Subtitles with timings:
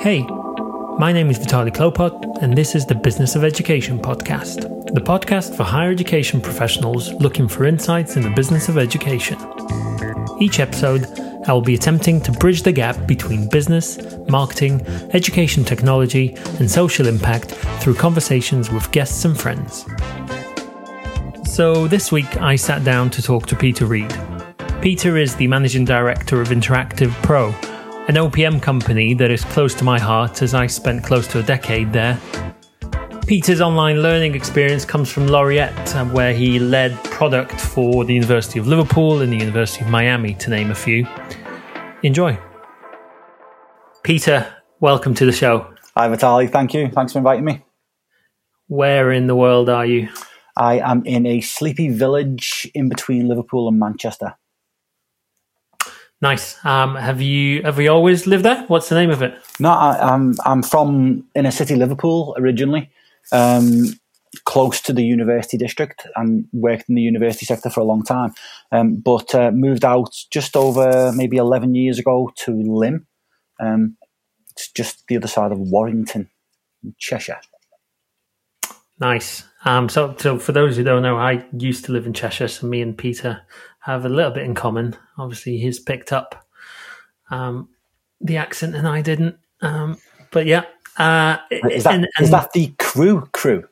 [0.00, 0.22] Hey,
[0.98, 4.62] my name is Vitaly Klopot, and this is the Business of Education podcast,
[4.94, 9.36] the podcast for higher education professionals looking for insights in the business of education.
[10.40, 11.04] Each episode,
[11.46, 14.80] I will be attempting to bridge the gap between business, marketing,
[15.12, 17.50] education technology, and social impact
[17.82, 19.84] through conversations with guests and friends.
[21.44, 24.18] So, this week I sat down to talk to Peter Reed.
[24.80, 27.54] Peter is the managing director of Interactive Pro,
[28.08, 31.42] an OPM company that is close to my heart as I spent close to a
[31.42, 32.18] decade there.
[33.26, 38.58] Peter's online learning experience comes from Laureate, uh, where he led product for the University
[38.58, 41.06] of Liverpool and the University of Miami, to name a few.
[42.02, 42.36] Enjoy.
[44.02, 45.72] Peter, welcome to the show.
[45.96, 46.50] Hi, Vitaly.
[46.50, 46.88] Thank you.
[46.88, 47.62] Thanks for inviting me.
[48.66, 50.08] Where in the world are you?
[50.56, 54.36] I am in a sleepy village in between Liverpool and Manchester.
[56.22, 56.62] Nice.
[56.66, 58.64] Um, have you have you always lived there?
[58.68, 59.34] What's the name of it?
[59.58, 62.90] No, I, am I'm, I'm from inner city Liverpool originally,
[63.32, 63.98] um,
[64.44, 68.34] close to the university district, and worked in the university sector for a long time.
[68.70, 73.06] Um, but uh, moved out just over maybe eleven years ago to Lymm.
[73.58, 73.96] Um,
[74.52, 76.28] it's just the other side of Warrington,
[76.98, 77.40] Cheshire.
[78.98, 79.44] Nice.
[79.64, 82.66] Um, so, so for those who don't know, I used to live in Cheshire, so
[82.66, 83.42] me and Peter
[83.80, 84.96] have a little bit in common.
[85.18, 86.46] Obviously, he's picked up
[87.30, 87.68] um,
[88.20, 89.36] the accent and I didn't.
[89.62, 89.98] Um,
[90.30, 90.64] but yeah,
[90.96, 93.66] uh, is that and, and is that the crew crew?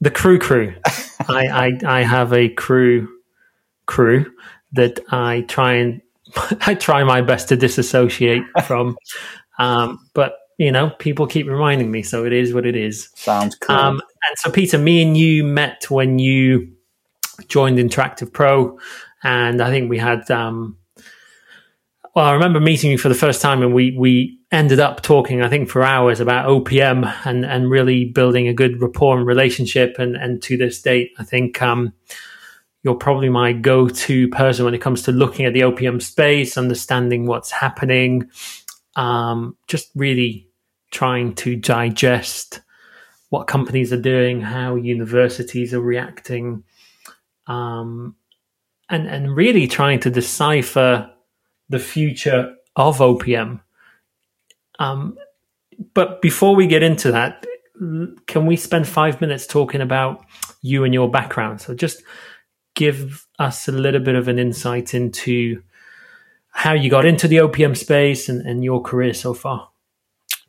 [0.00, 0.74] The crew crew.
[1.28, 3.08] I, I I have a crew
[3.86, 4.26] crew
[4.72, 6.00] that I try and
[6.66, 8.96] I try my best to disassociate from.
[9.58, 13.10] Um, but you know, people keep reminding me, so it is what it is.
[13.14, 13.76] Sounds cool.
[13.76, 16.72] Um, and so, Peter, me and you met when you
[17.48, 18.78] joined Interactive Pro,
[19.22, 20.30] and I think we had.
[20.30, 20.76] Um,
[22.14, 25.42] well, I remember meeting you for the first time, and we we ended up talking,
[25.42, 29.96] I think, for hours about OPM and and really building a good rapport and relationship.
[29.98, 31.60] And and to this date, I think.
[31.62, 31.92] Um,
[32.82, 37.26] you're probably my go-to person when it comes to looking at the OPM space, understanding
[37.26, 38.30] what's happening,
[38.96, 40.48] um, just really
[40.90, 42.60] trying to digest
[43.28, 46.64] what companies are doing, how universities are reacting,
[47.46, 48.16] um,
[48.90, 51.10] and and really trying to decipher
[51.68, 53.60] the future of OPM.
[54.78, 55.16] Um,
[55.94, 57.46] but before we get into that,
[58.26, 60.24] can we spend five minutes talking about
[60.60, 61.60] you and your background?
[61.60, 62.02] So just
[62.74, 65.62] give us a little bit of an insight into
[66.50, 69.70] how you got into the OPM space and, and your career so far.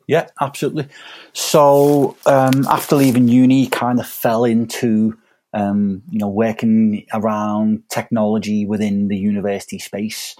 [0.06, 0.88] Yeah, absolutely.
[1.32, 5.16] So um, after leaving uni, kind of fell into
[5.54, 10.36] um, you know working around technology within the university space.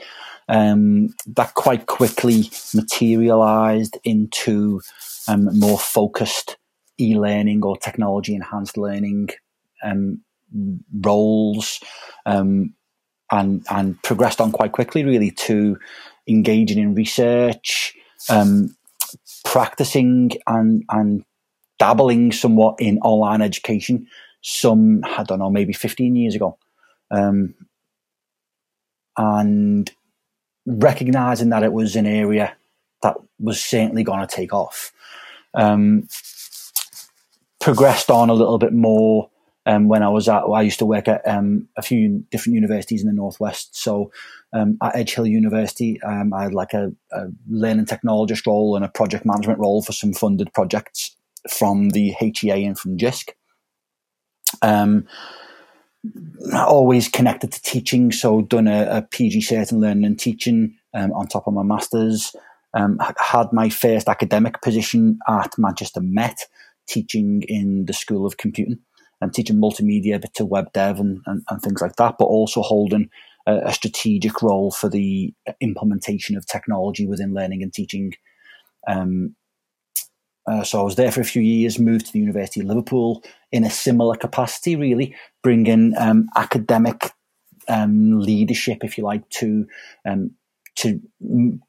[0.48, 4.80] Um, that quite quickly materialized into
[5.28, 6.56] um, more focused
[7.00, 9.28] e-learning or technology enhanced learning
[9.82, 10.20] um,
[11.00, 11.80] roles
[12.26, 12.74] um,
[13.30, 15.78] and and progressed on quite quickly really to
[16.28, 17.94] engaging in research
[18.28, 18.76] um,
[19.44, 21.24] practicing and and
[21.78, 24.06] dabbling somewhat in online education.
[24.42, 26.58] Some I don't know, maybe fifteen years ago,
[27.10, 27.54] um,
[29.16, 29.90] and
[30.66, 32.54] recognizing that it was an area
[33.02, 34.92] that was certainly going to take off.
[35.54, 36.08] Um,
[37.60, 39.30] progressed on a little bit more
[39.66, 43.02] um, when I was at, I used to work at um, a few different universities
[43.02, 43.76] in the Northwest.
[43.76, 44.10] So
[44.52, 48.84] um, at Edge Hill University, um, I had like a, a, learning technologist role and
[48.84, 51.16] a project management role for some funded projects
[51.48, 53.30] from the HEA and from JISC.
[54.62, 55.06] Um,
[56.54, 61.12] always connected to teaching, so done a, a PG cert in learning and teaching um,
[61.12, 62.34] on top of my masters.
[62.74, 66.46] had my first academic position at Manchester Met,
[66.88, 68.78] teaching in the School of Computing
[69.20, 72.60] and teaching multimedia bit to web dev and, and, and things like that, but also
[72.60, 73.08] holding
[73.46, 78.12] a, a, strategic role for the implementation of technology within learning and teaching.
[78.88, 79.36] Um,
[80.46, 83.22] uh, so I was there for a few years, moved to the University of Liverpool
[83.52, 87.12] in a similar capacity, really bringing um, academic
[87.68, 89.66] um, leadership, if you like, to
[90.04, 90.32] um,
[90.74, 91.00] to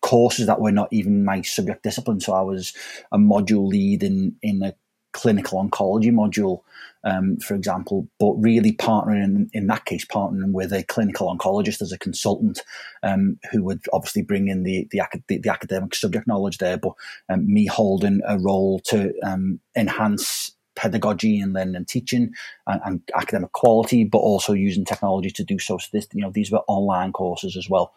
[0.02, 2.20] courses that were not even my subject discipline.
[2.20, 2.74] So I was
[3.12, 4.74] a module lead in in a
[5.14, 6.62] clinical oncology module,
[7.04, 11.82] um, for example, but really partnering in, in, that case, partnering with a clinical oncologist
[11.82, 12.62] as a consultant
[13.04, 16.94] um, who would obviously bring in the the, the, academic subject knowledge there, but
[17.30, 22.32] um, me holding a role to um, enhance pedagogy and learning and teaching
[22.68, 25.78] and, and, academic quality, but also using technology to do so.
[25.78, 27.94] So this, you know, these were online courses as well.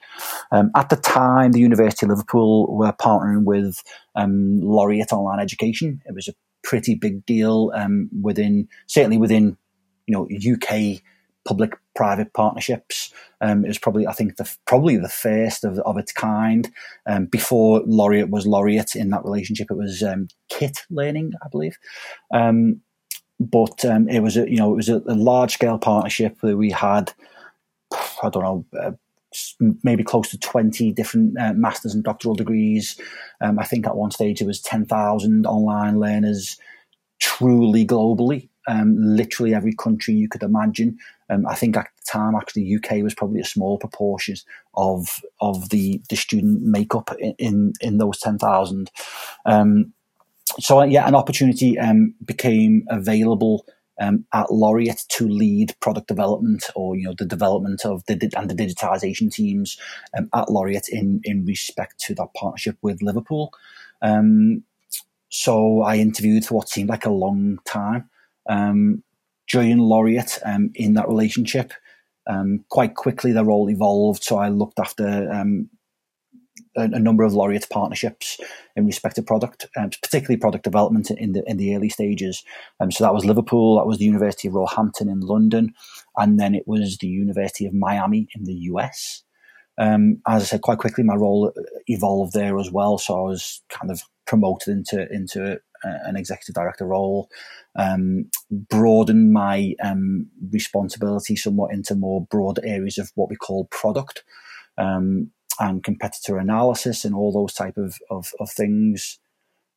[0.52, 3.82] Um, at the time, the University of Liverpool were partnering with
[4.14, 6.02] um, Laureate Online Education.
[6.06, 6.34] It was a
[6.66, 9.56] pretty big deal um, within, certainly within,
[10.06, 11.00] you know, UK
[11.46, 13.12] public private partnerships.
[13.40, 16.68] Um, it was probably, I think, the, probably the first of, of its kind.
[17.06, 21.78] Um, before Laureate was Laureate in that relationship, it was um, KIT Learning, I believe.
[22.34, 22.80] Um,
[23.38, 26.56] but um, it was a, you know, it was a, a large scale partnership that
[26.56, 27.12] we had.
[28.22, 28.66] I don't know.
[28.78, 28.92] Uh,
[29.82, 33.00] maybe close to 20 different uh, masters and doctoral degrees.
[33.40, 36.58] Um, I think at one stage it was 10,000 online learners
[37.18, 40.98] truly globally um, literally every country you could imagine.
[41.30, 44.36] Um, I think at the time, actually, UK was probably a small proportion
[44.74, 48.90] of of the the student makeup in in, in those ten thousand.
[49.44, 49.92] Um,
[50.58, 53.66] so yeah, an opportunity um, became available
[54.00, 58.50] um, at Laureate to lead product development or you know the development of the and
[58.50, 59.78] the digitization teams
[60.16, 63.52] um, at Laureate in in respect to that partnership with Liverpool.
[64.02, 64.62] Um,
[65.28, 68.08] so I interviewed for what seemed like a long time
[68.48, 69.02] um,
[69.46, 71.72] joined Laureate um, in that relationship.
[72.28, 74.24] Um, quite quickly, their role evolved.
[74.24, 75.70] So I looked after um,
[76.76, 78.38] a, a, number of Laureate partnerships
[78.76, 82.44] in respect to product, um, particularly product development in the in the early stages.
[82.80, 85.74] Um, so that was Liverpool, that was the University of Roehampton in London,
[86.16, 89.22] and then it was the University of Miami in the US.
[89.78, 91.52] Um, as I said, quite quickly, my role
[91.86, 92.96] evolved there as well.
[92.96, 97.28] So I was kind of promoted into into an executive director role,
[97.76, 98.30] um,
[98.72, 104.24] my um, responsibility somewhat into more broad areas of what we call product
[104.78, 109.18] um, and competitor analysis and all those type of, of, of things.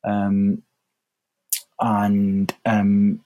[0.04, 0.64] Um,
[1.80, 3.22] and um,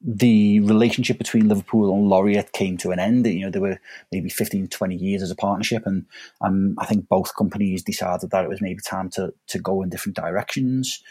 [0.00, 3.26] the relationship between Liverpool and Laureate came to an end.
[3.26, 3.80] You know, there were
[4.12, 6.04] maybe 15, 20 years as a partnership, and
[6.42, 9.88] um, I think both companies decided that it was maybe time to to go in
[9.88, 11.02] different directions.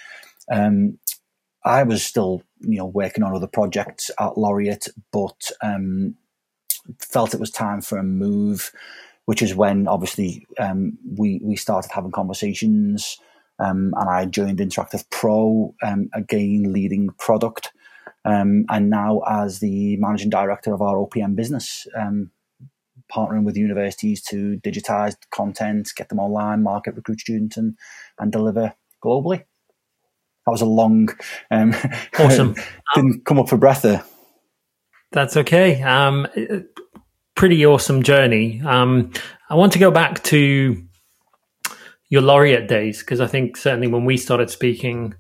[0.52, 1.00] Um,
[1.66, 6.16] I was still, you know, working on other projects at Laureate, but um,
[7.00, 8.72] felt it was time for a move,
[9.26, 13.18] which is when obviously um, we we started having conversations,
[13.60, 17.72] um, and I joined Interactive Pro um, again, leading product,
[18.26, 21.88] um, and now as the managing director of our OPM business.
[21.96, 22.32] Um,
[23.14, 27.78] partnering with universities to digitize content, get them online, market, recruit students, and,
[28.18, 28.74] and deliver
[29.04, 29.44] globally.
[30.46, 31.10] That was a long,
[31.52, 31.74] um,
[32.20, 32.56] awesome.
[32.96, 34.04] didn't come up for breath there.
[35.12, 35.82] That's okay.
[35.82, 36.28] Um,
[37.44, 38.62] pretty awesome journey.
[38.64, 39.12] Um,
[39.50, 40.82] I want to go back to
[42.08, 45.14] your laureate days because I think certainly when we started speaking,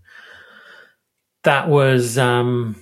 [1.43, 2.77] that was um,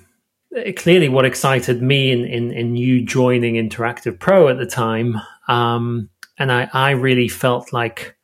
[0.77, 5.19] clearly what excited me in, in, in you joining Interactive Pro at the time.
[5.47, 8.15] Um, and I, I really felt like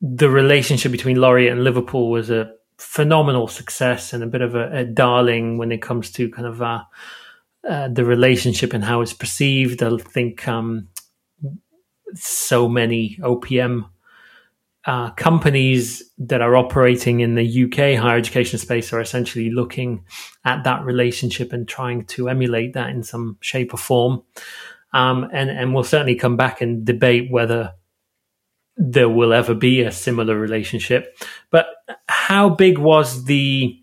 [0.00, 4.78] the relationship between Laureate and Liverpool was a phenomenal success and a bit of a,
[4.78, 6.82] a darling when it comes to kind of uh,
[7.68, 9.82] uh, the relationship and how it's perceived.
[9.82, 10.88] I think um,
[12.14, 13.88] so many OPM
[14.86, 20.04] uh, companies that are operating in the UK higher education space are essentially looking
[20.44, 24.22] at that relationship and trying to emulate that in some shape or form.
[24.92, 27.74] Um, and, and we'll certainly come back and debate whether
[28.76, 31.18] there will ever be a similar relationship.
[31.50, 31.66] But
[32.08, 33.78] how big was the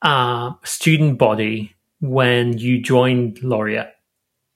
[0.00, 3.92] uh, student body when you joined Laureate?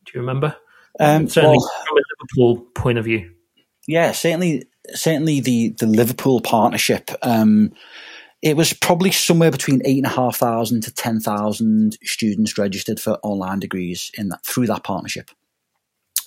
[0.04, 0.56] Do you remember?
[1.00, 3.30] Um, certainly well, from a Liverpool point of view.
[3.87, 7.11] Yeah, certainly, certainly the the Liverpool partnership.
[7.22, 7.72] Um,
[8.42, 13.00] it was probably somewhere between eight and a half thousand to ten thousand students registered
[13.00, 15.30] for online degrees in that through that partnership.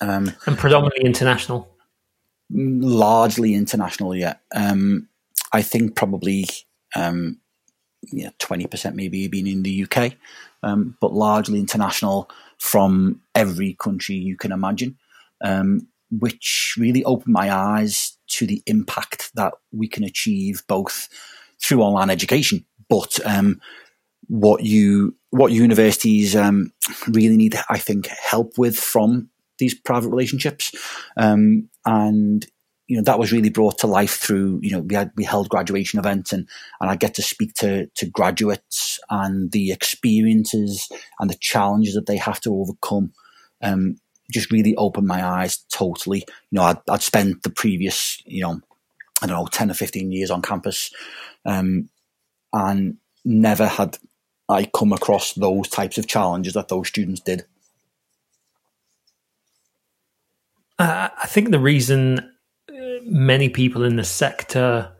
[0.00, 1.70] Um, and predominantly international
[2.50, 4.40] largely international yet.
[4.54, 5.08] Um,
[5.52, 6.46] I think probably
[6.94, 7.40] um,
[8.12, 10.14] yeah, 20% maybe been in the UK,
[10.62, 14.96] um, but largely international from every country you can imagine,
[15.42, 21.08] um, which really opened my eyes to the impact that we can achieve both
[21.62, 23.60] through online education, but um,
[24.28, 26.72] what you what universities um,
[27.08, 30.72] really need, I think, help with from these private relationships.
[31.16, 32.46] Um, and
[32.86, 35.48] you know that was really brought to life through you know we had we held
[35.48, 36.48] graduation events and
[36.80, 40.88] and I get to speak to to graduates and the experiences
[41.18, 43.12] and the challenges that they have to overcome.
[43.62, 43.96] Um,
[44.32, 46.18] just really opened my eyes totally.
[46.50, 48.60] You know, I'd, I'd spent the previous you know
[49.22, 50.92] I don't know ten or fifteen years on campus,
[51.44, 51.88] um,
[52.52, 53.98] and never had
[54.48, 57.46] I come across those types of challenges that those students did.
[60.78, 62.35] Uh, I think the reason
[63.06, 64.92] many people in the sector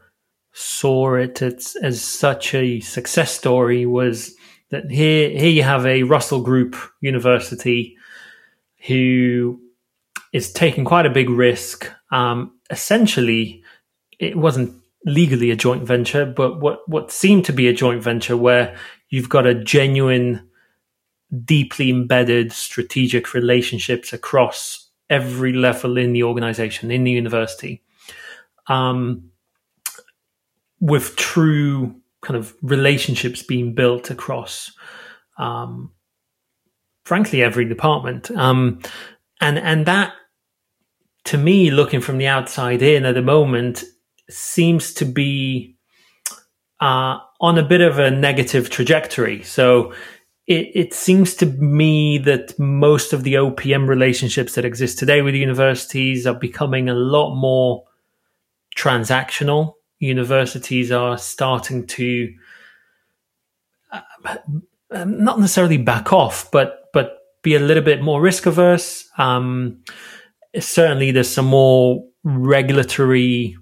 [0.53, 4.35] saw it as, as such a success story was
[4.71, 7.97] that here here you have a Russell Group university
[8.87, 9.61] who
[10.33, 11.91] is taking quite a big risk.
[12.11, 13.63] Um, essentially,
[14.19, 18.37] it wasn't legally a joint venture, but what what seemed to be a joint venture
[18.37, 18.77] where
[19.09, 20.49] you've got a genuine,
[21.45, 27.83] deeply embedded strategic relationships across every level in the organization, in the university,
[28.69, 29.31] um,
[30.81, 34.73] with true kind of relationships being built across,
[35.39, 35.93] um,
[37.05, 38.31] frankly, every department.
[38.31, 38.81] Um,
[39.41, 40.15] and and that,
[41.25, 43.85] to me, looking from the outside in at the moment,
[44.29, 45.77] seems to be
[46.81, 49.43] uh, on a bit of a negative trajectory.
[49.43, 49.93] So
[50.47, 55.35] it, it seems to me that most of the OPM relationships that exist today with
[55.35, 57.85] universities are becoming a lot more
[58.77, 59.75] transactional.
[59.99, 62.35] Universities are starting to
[63.91, 64.37] uh,
[64.91, 69.09] um, not necessarily back off, but but be a little bit more risk averse.
[69.19, 69.83] Um,
[70.59, 73.57] certainly, there's some more regulatory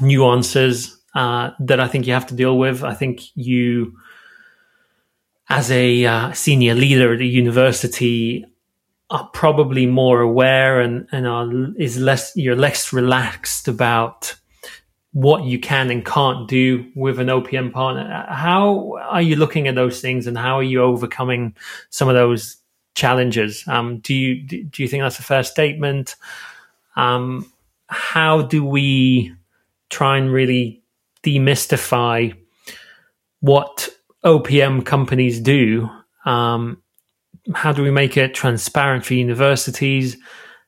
[0.00, 2.82] nuances uh, that I think you have to deal with.
[2.82, 3.96] I think you,
[5.48, 8.44] as a uh, senior leader at a university,
[9.10, 11.48] are probably more aware and and are
[11.78, 14.34] is less you're less relaxed about
[15.12, 18.26] what you can and can't do with an OPM partner.
[18.28, 21.56] How are you looking at those things, and how are you overcoming
[21.90, 22.56] some of those
[22.94, 23.64] challenges?
[23.66, 26.16] Um, do you do you think that's a fair statement?
[26.96, 27.50] Um,
[27.88, 29.34] how do we
[29.88, 30.82] try and really
[31.22, 32.36] demystify
[33.40, 33.88] what
[34.24, 35.88] OPM companies do.
[36.24, 36.82] Um,
[37.54, 40.16] how do we make it transparent for universities?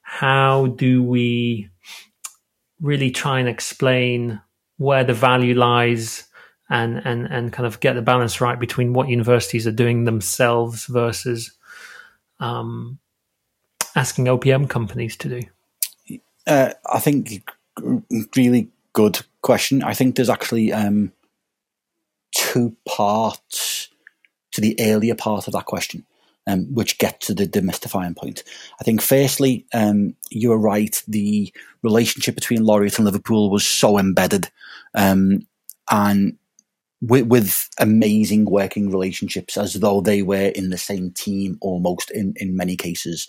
[0.03, 1.69] How do we
[2.81, 4.41] really try and explain
[4.79, 6.27] where the value lies
[6.71, 10.87] and, and, and kind of get the balance right between what universities are doing themselves
[10.87, 11.53] versus
[12.39, 12.99] um,
[13.95, 16.21] asking OPM companies to do?
[16.47, 17.51] Uh, I think
[18.37, 19.83] really good question.
[19.83, 21.13] I think there's actually um,
[22.35, 23.89] two parts
[24.53, 26.05] to the earlier part of that question,
[26.47, 28.43] um, which get to the demystifying point.
[28.81, 31.03] I think, firstly, um, you were right.
[31.09, 34.51] The relationship between Laureate and Liverpool was so embedded,
[34.95, 35.47] um,
[35.91, 36.37] and
[37.03, 42.35] with, with, amazing working relationships, as though they were in the same team almost in
[42.37, 43.27] in many cases.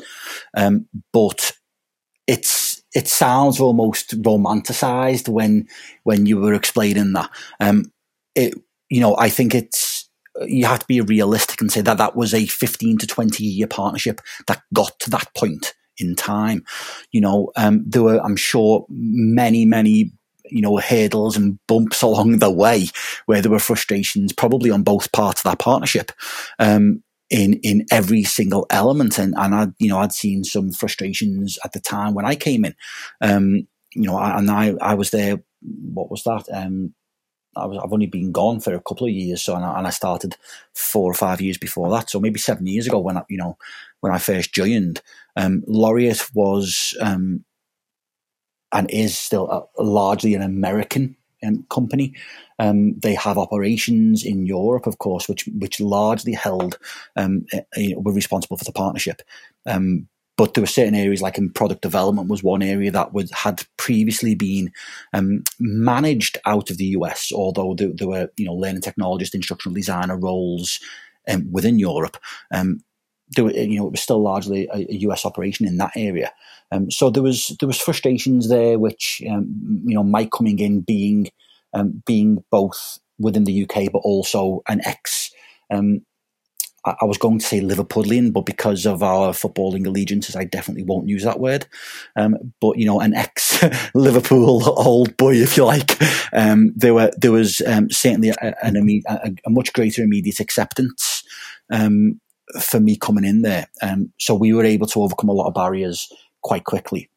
[0.56, 1.54] Um, but
[2.28, 5.68] it's it sounds almost romanticized when
[6.04, 7.30] when you were explaining that.
[7.60, 7.92] Um,
[8.36, 8.54] it
[8.90, 9.91] you know I think it's
[10.42, 13.68] you have to be realistic and say that that was a 15 to 20 year
[13.68, 16.64] partnership that got to that point in time.
[17.12, 20.12] You know, um, there were, I'm sure, many, many,
[20.46, 22.88] you know, hurdles and bumps along the way
[23.26, 26.12] where there were frustrations probably on both parts of that partnership.
[26.60, 29.18] Um, in in every single element.
[29.18, 32.66] And and I you know I'd seen some frustrations at the time when I came
[32.66, 32.76] in.
[33.22, 35.42] Um, you know, and I I was there.
[35.62, 36.46] What was that?
[36.54, 36.94] Um,
[37.56, 39.88] I was I've only been gone for a couple of years, so and I, and
[39.88, 40.38] I started
[40.74, 42.10] four or five years before that.
[42.10, 43.58] So maybe seven years ago when I you know
[44.00, 45.02] when I first joined,
[45.36, 47.44] um, Laureate was um,
[48.72, 51.16] and is still a, largely an American
[51.46, 52.14] um, company.
[52.60, 56.78] Um, they have operations in Europe, of course, which which largely held
[57.16, 57.46] um,
[57.98, 59.22] were responsible for the partnership.
[60.42, 63.32] Um, but there were certain areas, like in product development, was one area that was
[63.32, 64.72] had previously been
[65.14, 67.32] um, managed out of the US.
[67.34, 70.80] Although there, there, were, you know, learning technologist, instructional designer roles
[71.28, 72.18] um, within Europe.
[72.54, 72.82] Um,
[73.36, 76.32] there were, you know, it was still largely a, a US operation in that area.
[76.72, 80.82] Um, so there was there was frustrations there, which um, you know, Mike coming in
[80.82, 81.30] being
[81.74, 85.32] um, being both within the UK but also an ex.
[85.70, 86.06] Um,
[86.84, 91.08] I, was going to say Liverpudlian, but because of our footballing allegiances, I definitely won't
[91.08, 91.68] use that word.
[92.16, 96.02] Um, but you know, an ex Liverpool old boy, if you like.
[96.34, 101.24] Um, there were there was um, certainly a, a, a, much greater immediate acceptance
[101.70, 102.20] um,
[102.60, 103.68] for me coming in there.
[103.82, 106.12] Um, so we were able to overcome a lot of barriers
[106.42, 107.10] quite quickly.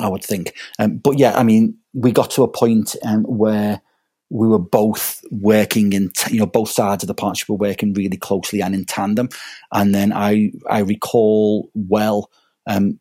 [0.00, 0.54] I would think.
[0.78, 3.80] Um, but yeah, I mean, we got to a point um, where
[4.30, 7.94] we were both working in, t- you know, both sides of the partnership were working
[7.94, 9.28] really closely and in tandem.
[9.72, 12.30] And then I, I recall well
[12.66, 13.00] um,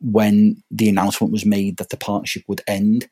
[0.00, 3.08] when the announcement was made that the partnership would end.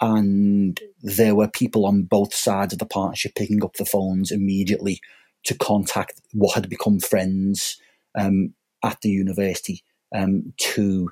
[0.00, 5.00] And there were people on both sides of the partnership picking up the phones immediately
[5.44, 7.80] to contact what had become friends
[8.14, 9.82] um, at the university
[10.14, 11.10] um, to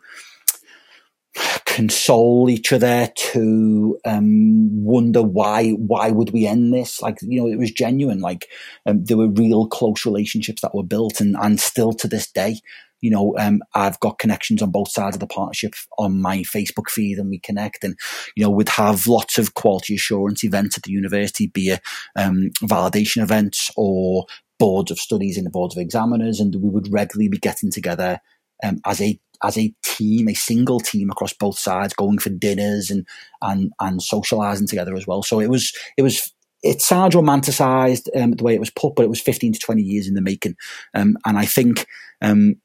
[1.77, 7.03] console each other to um, wonder why why would we end this?
[7.03, 8.21] Like you know it was genuine.
[8.21, 8.47] Like
[8.87, 12.61] um, there were real close relationships that were built and and still to this day
[13.03, 16.89] you know um, I've got connections on both sides of the partnership on my Facebook
[16.89, 17.95] feed and we connect and
[18.37, 21.83] you know we'd have lots of quality assurance events at the university be it
[22.17, 24.25] um, validation events or
[24.59, 28.19] boards of studies and the boards of examiners and we would regularly be getting together
[28.65, 32.91] um, as a as a team, a single team across both sides, going for dinners
[32.91, 33.07] and
[33.43, 35.23] and and socializing together as well.
[35.23, 39.05] So it was it was it sounds romanticized um, the way it was put, but
[39.05, 40.57] it was 15 to 20 years in the making.
[40.95, 41.87] Um, and I think
[42.23, 42.57] um,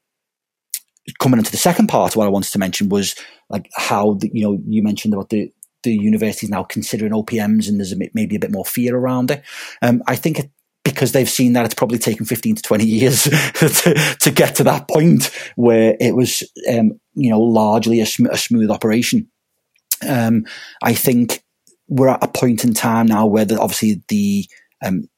[1.20, 3.14] coming into the second part, what I wanted to mention was
[3.48, 5.52] like how the, you know you mentioned about the
[5.82, 9.42] the universities now considering OPMs and there's a, maybe a bit more fear around it.
[9.82, 10.50] Um, I think it,
[10.84, 13.22] because they've seen that it's probably taken 15 to 20 years
[13.54, 18.26] to, to, get to that point where it was, um, you know, largely a, sm-
[18.26, 19.28] a smooth operation.
[20.06, 20.44] Um,
[20.82, 21.42] I think
[21.88, 24.48] we're at a point in time now where the, obviously the,
[24.84, 25.08] um,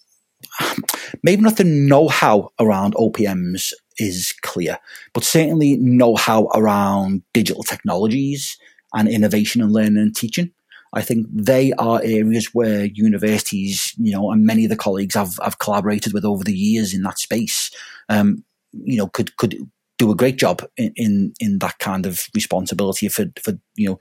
[1.23, 4.79] maybe not the know-how around OPMs is clear,
[5.13, 8.59] but certainly know-how around digital technologies
[8.93, 10.53] and innovation and learning and teaching.
[10.95, 15.39] I think they are areas where universities, you know, and many of the colleagues I've,
[15.43, 17.71] I've collaborated with over the years in that space,
[18.09, 19.59] um, you know, could could
[19.99, 24.01] do a great job in, in, in that kind of responsibility for for you know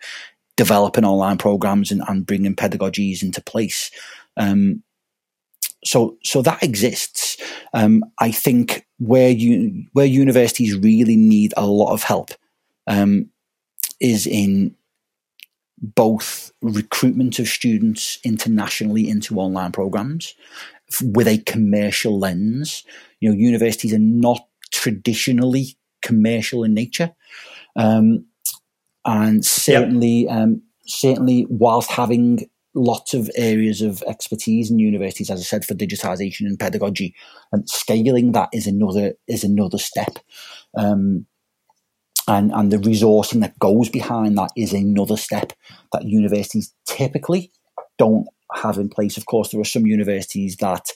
[0.55, 3.91] developing online programs and, and bringing pedagogies into place.
[4.37, 4.83] Um,
[5.83, 7.37] so so that exists.
[7.73, 12.31] Um, I think where you where universities really need a lot of help
[12.87, 13.29] um,
[13.99, 14.75] is in
[15.83, 20.33] both recruitment of students internationally into online programs
[21.01, 22.83] with a commercial lens.
[23.19, 27.13] You know, universities are not traditionally commercial in nature,
[27.75, 28.25] um,
[29.05, 30.31] and certainly, yep.
[30.31, 35.73] um, certainly, whilst having lots of areas of expertise in universities, as I said, for
[35.73, 37.13] digitization and pedagogy,
[37.51, 40.19] and scaling that is another is another step.
[40.77, 41.25] Um,
[42.27, 45.53] and and the resourcing that goes behind that is another step
[45.91, 47.51] that universities typically
[47.97, 49.17] don't have in place.
[49.17, 50.87] Of course, there are some universities that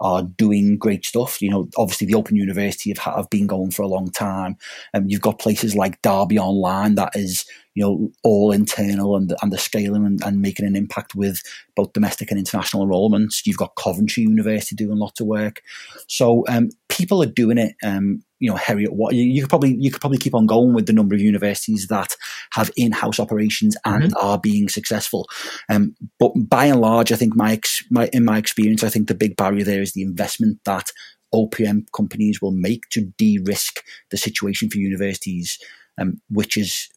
[0.00, 1.40] are doing great stuff.
[1.40, 4.56] You know, obviously the Open University have, have been going for a long time.
[4.92, 7.44] And um, you've got places like Derby Online that is,
[7.74, 11.42] you know, all internal and, and the scaling and, and making an impact with
[11.76, 13.46] both domestic and international enrollments.
[13.46, 15.62] You've got Coventry University doing lots of work.
[16.08, 17.74] So um, people are doing it.
[17.82, 18.58] Um, you know,
[18.90, 21.20] what you, you, could probably you could probably keep on going with the number of
[21.22, 22.14] universities that
[22.52, 24.26] have in-house operations and mm-hmm.
[24.26, 25.26] are being successful.
[25.70, 29.08] Um, but by and large, I think my, ex, my in my experience, I think
[29.08, 30.90] the big barrier there is the investment that
[31.34, 35.58] OPM companies will make to de-risk the situation for universities,
[35.96, 36.90] um, which is,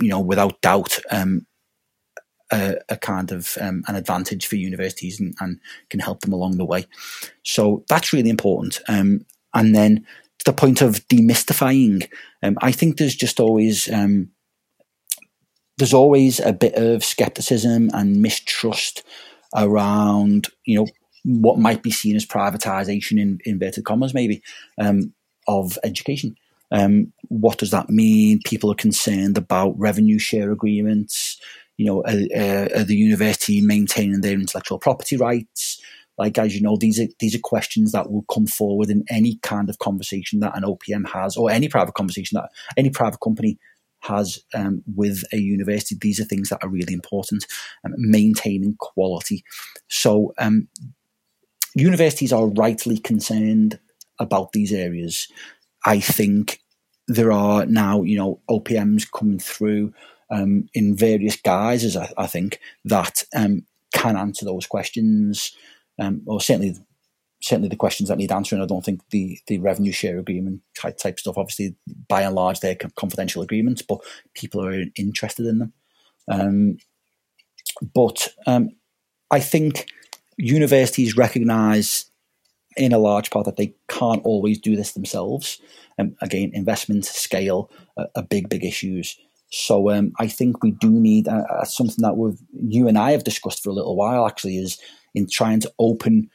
[0.00, 1.46] you know, without doubt, um,
[2.50, 6.56] a, a, kind of um, an advantage for universities and, and, can help them along
[6.56, 6.86] the way.
[7.42, 8.80] So that's really important.
[8.88, 10.06] Um, and then
[10.44, 12.08] the point of demystifying.
[12.42, 14.30] Um, I think there's just always um,
[15.78, 19.02] there's always a bit of skepticism and mistrust
[19.56, 20.86] around you know
[21.24, 24.42] what might be seen as privatization in inverted commas maybe
[24.78, 25.12] um,
[25.48, 26.36] of education.
[26.70, 28.40] Um, what does that mean?
[28.44, 31.40] People are concerned about revenue share agreements.
[31.76, 35.80] You know, are, are the university maintaining their intellectual property rights?
[36.18, 39.36] Like as you know, these are these are questions that will come forward in any
[39.42, 43.58] kind of conversation that an OPM has, or any private conversation that any private company
[44.00, 45.96] has um, with a university.
[46.00, 47.46] These are things that are really important.
[47.84, 49.44] Um, maintaining quality.
[49.88, 50.68] So um,
[51.74, 53.80] universities are rightly concerned
[54.20, 55.28] about these areas.
[55.84, 56.60] I think
[57.08, 59.92] there are now, you know, OPMs coming through
[60.30, 61.96] um, in various guises.
[61.96, 65.56] I, I think that um, can answer those questions
[65.98, 66.76] um, or certainly
[67.42, 68.62] certainly the questions that need answering.
[68.62, 71.38] I don't think the the revenue share agreement type, stuff.
[71.38, 71.76] Obviously,
[72.08, 74.00] by and large, they're confidential agreements, but
[74.34, 75.72] people are interested in them.
[76.30, 76.78] Um,
[77.94, 78.70] but um,
[79.30, 79.86] I think
[80.36, 82.06] universities recognise
[82.76, 85.60] in a large part that they can't always do this themselves.
[85.98, 89.16] Um, again, investment, scale are, are big, big issues.
[89.50, 93.12] So um, I think we do need uh, uh, something that we've, you and I
[93.12, 94.26] have discussed for a little while.
[94.26, 94.78] Actually, is
[95.14, 96.30] in trying to open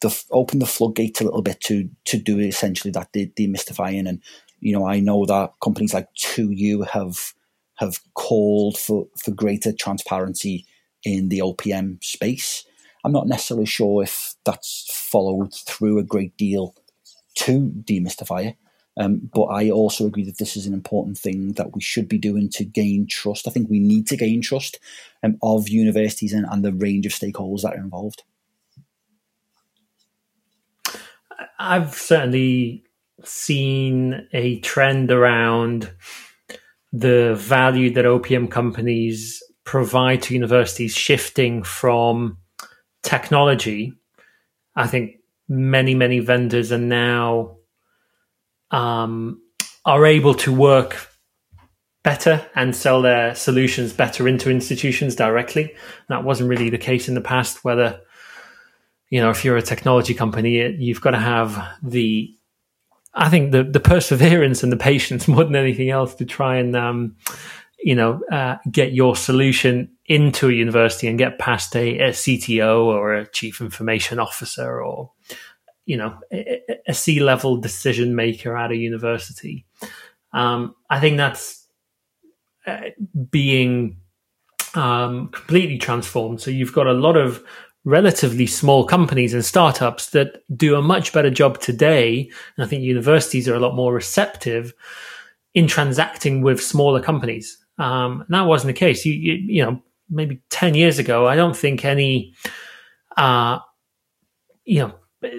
[0.00, 4.08] the open the floodgates a little bit to to do essentially that de- demystifying.
[4.08, 4.22] And
[4.60, 7.34] you know, I know that companies like 2U have
[7.76, 10.66] have called for for greater transparency
[11.04, 12.64] in the OPM space.
[13.04, 16.74] I'm not necessarily sure if that's followed through a great deal
[17.36, 18.56] to demystify it.
[18.96, 22.18] Um, but I also agree that this is an important thing that we should be
[22.18, 23.48] doing to gain trust.
[23.48, 24.78] I think we need to gain trust
[25.22, 28.22] um, of universities and, and the range of stakeholders that are involved.
[31.58, 32.84] I've certainly
[33.24, 35.92] seen a trend around
[36.92, 42.38] the value that OPM companies provide to universities shifting from
[43.02, 43.94] technology.
[44.76, 45.16] I think
[45.48, 47.56] many, many vendors are now
[48.70, 49.40] um,
[49.84, 51.08] are able to work
[52.02, 55.74] better and sell their solutions better into institutions directly.
[56.08, 57.64] That wasn't really the case in the past.
[57.64, 58.00] Whether
[59.14, 62.34] you know, if you're a technology company, you've got to have the,
[63.14, 66.74] I think the the perseverance and the patience more than anything else to try and
[66.74, 67.16] um,
[67.78, 72.86] you know uh, get your solution into a university and get past a, a CTO
[72.86, 75.12] or a chief information officer or
[75.86, 79.66] you know a, a C level decision maker at a university.
[80.32, 81.66] Um, I think that's
[82.66, 82.80] uh,
[83.30, 83.98] being
[84.74, 86.40] um, completely transformed.
[86.40, 87.42] So you've got a lot of
[87.84, 92.30] relatively small companies and startups that do a much better job today.
[92.56, 94.72] And I think universities are a lot more receptive
[95.52, 97.58] in transacting with smaller companies.
[97.78, 99.04] Um, that wasn't the case.
[99.04, 102.34] You, you, you, know, maybe 10 years ago, I don't think any,
[103.16, 103.58] uh,
[104.64, 104.94] you know,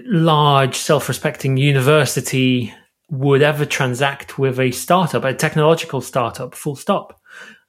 [0.05, 2.73] large self-respecting university
[3.09, 7.21] would ever transact with a startup, a technological startup, full stop.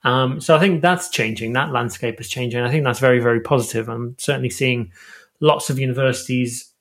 [0.05, 1.53] Um, so I think that's changing.
[1.53, 2.61] That landscape is changing.
[2.61, 3.89] I think that's very, very positive.
[3.89, 4.93] I'm certainly seeing
[5.41, 6.73] lots of universities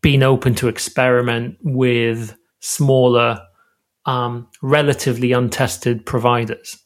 [0.00, 3.40] being open to experiment with smaller,
[4.06, 6.78] um, relatively untested providers.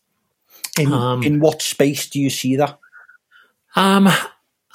[0.79, 2.77] In, um, in what space do you see that?
[3.77, 4.09] Um,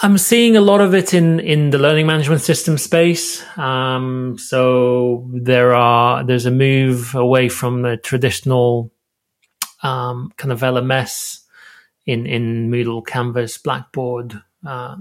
[0.02, 3.44] I'm seeing a lot of it in in the learning management system space.
[3.58, 8.92] Um, so there are there's a move away from the traditional
[9.84, 11.42] um, kind of LMS
[12.06, 14.42] in in Moodle, Canvas, Blackboard.
[14.66, 14.96] Uh,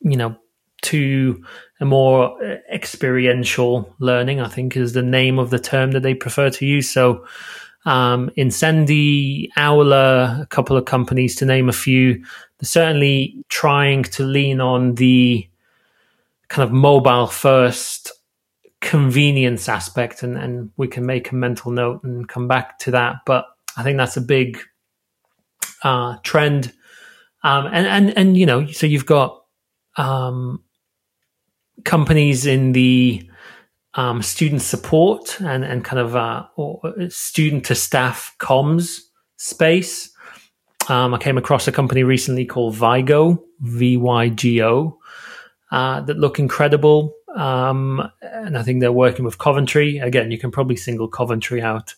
[0.00, 0.36] you know,
[0.82, 1.44] to
[1.80, 2.36] a more
[2.68, 4.40] experiential learning.
[4.40, 6.90] I think is the name of the term that they prefer to use.
[6.90, 7.26] So
[7.84, 12.14] um, Insendi, Aula, a couple of companies to name a few.
[12.14, 15.48] They're certainly trying to lean on the
[16.48, 18.12] kind of mobile first
[18.80, 23.16] convenience aspect, and, and we can make a mental note and come back to that.
[23.26, 24.58] But I think that's a big
[25.82, 26.72] uh, trend.
[27.42, 29.42] Um, and, and, and, you know, so you've got
[29.96, 30.62] um,
[31.84, 33.28] companies in the
[33.94, 36.44] um, student support and, and kind of uh,
[37.08, 39.00] student to staff comms
[39.36, 40.10] space.
[40.88, 44.98] Um, I came across a company recently called Vygo, V Y G O,
[45.70, 47.14] uh, that look incredible.
[47.34, 49.98] Um, and I think they're working with Coventry.
[49.98, 51.94] Again, you can probably single Coventry out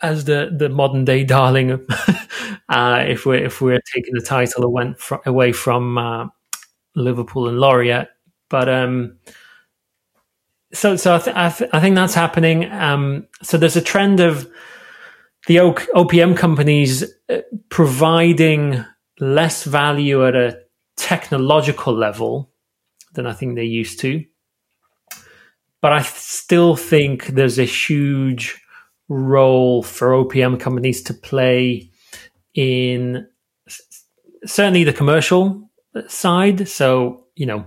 [0.00, 1.72] as the, the modern day darling.
[2.68, 4.64] uh, if we're if we're taking the title
[5.26, 6.28] away from, uh,
[6.94, 8.08] Liverpool and Laureate,
[8.48, 9.18] but um,
[10.72, 12.70] so so I, th- I, th- I, think that's happening.
[12.70, 14.50] Um, so there's a trend of
[15.46, 17.38] the o- OPM companies uh,
[17.70, 18.84] providing
[19.20, 20.60] less value at a
[20.96, 22.50] technological level
[23.14, 24.24] than I think they used to.
[25.80, 28.60] But I still think there's a huge
[29.08, 31.90] role for OPM companies to play
[32.54, 33.26] in
[34.44, 35.70] certainly the commercial
[36.08, 36.68] side.
[36.68, 37.66] So, you know,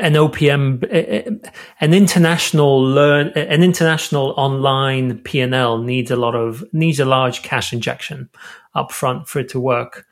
[0.00, 6.64] an OPM, an international learn, an international online P and L needs a lot of
[6.72, 8.28] needs a large cash injection
[8.74, 10.06] up front for it to work,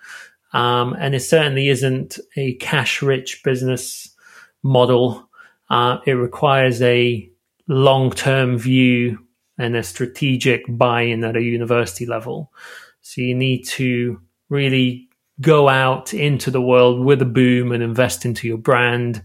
[0.52, 4.14] um, and it certainly isn't a cash rich business
[4.62, 5.28] model.
[5.70, 7.30] Uh, it requires a
[7.66, 9.18] long term view
[9.58, 12.52] and a strategic buy in at a university level.
[13.00, 15.08] So you need to really
[15.40, 19.22] go out into the world with a boom and invest into your brand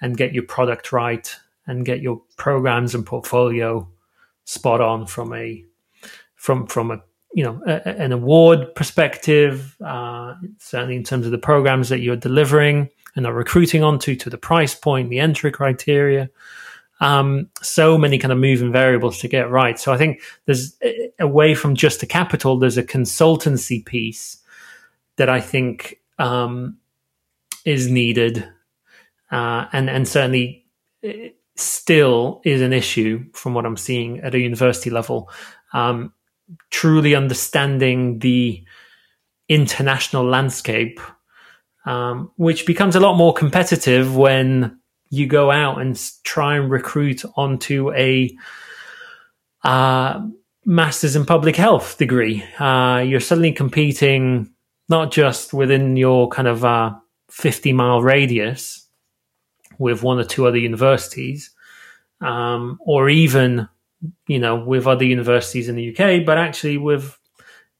[0.00, 1.34] and get your product right
[1.66, 3.88] and get your programs and portfolio
[4.44, 5.64] spot on from a
[6.34, 7.02] from from a
[7.32, 12.16] you know a, an award perspective uh, certainly in terms of the programs that you're
[12.16, 16.30] delivering and are recruiting onto to the price point the entry criteria
[17.00, 19.78] um, so many kind of moving variables to get right.
[19.78, 20.76] So i think there's
[21.18, 24.38] away from just the capital there's a consultancy piece
[25.16, 26.78] that i think um,
[27.64, 28.48] is needed
[29.34, 30.66] uh, and and certainly
[31.06, 31.10] uh,
[31.56, 35.30] still is an issue from what I'm seeing at a university level.
[35.72, 36.12] Um,
[36.70, 38.64] truly understanding the
[39.48, 41.00] international landscape
[41.84, 44.78] um, which becomes a lot more competitive when
[45.10, 48.34] you go out and try and recruit onto a
[49.62, 50.26] uh,
[50.64, 52.42] master's in public health degree.
[52.58, 54.50] Uh, you're suddenly competing
[54.88, 56.94] not just within your kind of uh,
[57.30, 58.83] 50 mile radius
[59.78, 61.50] with one or two other universities,
[62.20, 63.68] um, or even
[64.26, 67.18] you know with other universities in the UK, but actually with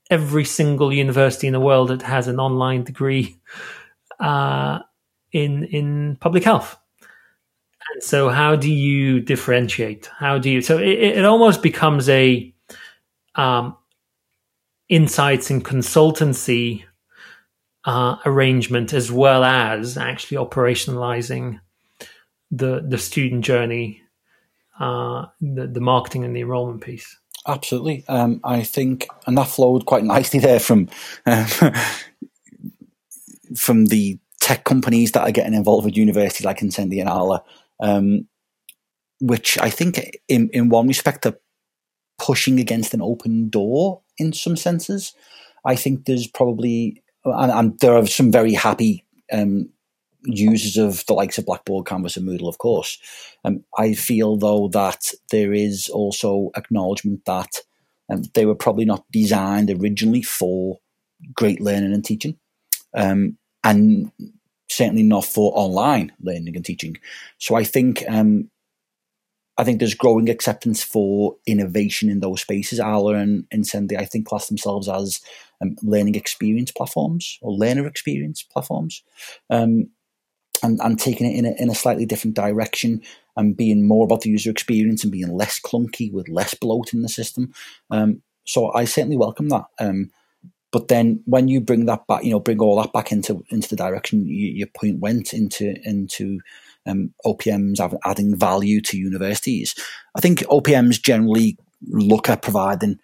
[0.09, 3.39] every single university in the world that has an online degree
[4.19, 4.79] uh,
[5.31, 6.77] in in public health.
[7.93, 10.09] And so, how do you differentiate?
[10.17, 10.61] How do you?
[10.61, 12.53] So it, it almost becomes a
[13.35, 13.77] um,
[14.89, 16.83] insights and consultancy
[17.85, 21.59] uh, arrangement as well as actually operationalizing
[22.51, 24.01] the the student journey,
[24.79, 27.17] uh, the the marketing and the enrollment piece.
[27.47, 30.89] Absolutely, um, I think, and that flowed quite nicely there from
[31.25, 31.45] um,
[33.55, 37.43] from the tech companies that are getting involved with universities like Insendi and Aula,
[37.79, 38.27] um,
[39.19, 41.37] which I think, in in one respect, are
[42.17, 45.13] pushing against an open door in some senses.
[45.65, 49.69] I think there's probably, and, and there are some very happy um,
[50.25, 52.97] users of the likes of Blackboard, Canvas, and Moodle, of course.
[53.43, 57.57] Um, I feel though that there is also acknowledgement that
[58.09, 60.79] um, they were probably not designed originally for
[61.33, 62.37] great learning and teaching,
[62.93, 64.11] um, and
[64.69, 66.97] certainly not for online learning and teaching.
[67.37, 68.49] So I think um,
[69.57, 72.79] I think there's growing acceptance for innovation in those spaces.
[72.79, 75.21] Aula and Insendi, I think, class themselves as
[75.61, 79.01] um, learning experience platforms or learner experience platforms.
[79.49, 79.89] Um,
[80.65, 83.01] and, and taking it in a, in a slightly different direction
[83.37, 87.01] and being more about the user experience and being less clunky with less bloat in
[87.01, 87.53] the system.
[87.91, 89.65] Um, so I certainly welcome that.
[89.79, 90.11] Um,
[90.71, 93.69] but then when you bring that back, you know, bring all that back into into
[93.69, 96.39] the direction you, your point went into into
[96.85, 99.73] um, OPMs adding value to universities.
[100.17, 102.99] I think OPMs generally look at providing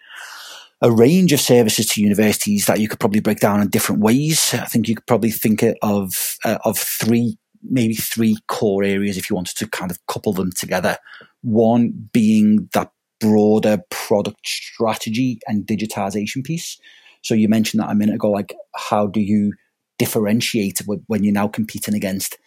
[0.81, 4.53] a range of services to universities that you could probably break down in different ways.
[4.53, 9.29] I think you could probably think of uh, of three, maybe three core areas if
[9.29, 10.97] you wanted to kind of couple them together.
[11.41, 16.79] One being that broader product strategy and digitization piece.
[17.21, 19.53] So you mentioned that a minute ago, like how do you
[19.99, 22.37] differentiate when you're now competing against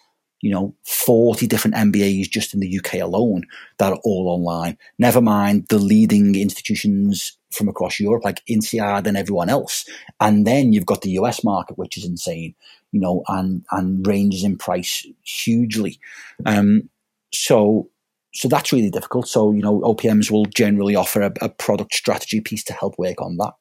[0.44, 3.44] you know, 40 different MBAs just in the UK alone
[3.78, 4.76] that are all online.
[4.98, 9.88] Never mind the leading institutions from across Europe, like INSEAD and everyone else.
[10.20, 12.54] And then you've got the US market, which is insane,
[12.92, 15.98] you know, and, and ranges in price hugely.
[16.46, 16.88] Um,
[17.32, 17.88] so,
[18.32, 19.28] so that's really difficult.
[19.28, 23.20] So, you know, OPMs will generally offer a, a product strategy piece to help work
[23.20, 23.54] on that.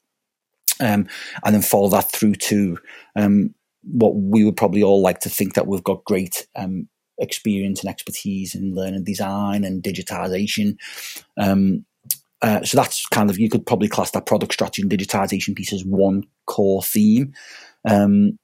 [0.79, 1.07] Um,
[1.45, 2.77] and then follow that through to
[3.15, 3.53] um,
[3.83, 6.87] what we would probably all like to think that we've got great um,
[7.19, 10.77] experience and expertise in learning design and digitization.
[11.37, 11.85] Um,
[12.43, 15.73] uh, so that's kind of you could probably class that product strategy and digitization piece
[15.73, 17.33] as one core theme.
[17.89, 18.37] Um,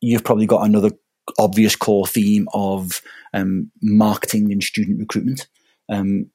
[0.00, 0.90] you've probably got another
[1.38, 5.46] obvious core theme of um, marketing and student recruitment.
[5.88, 6.30] Um,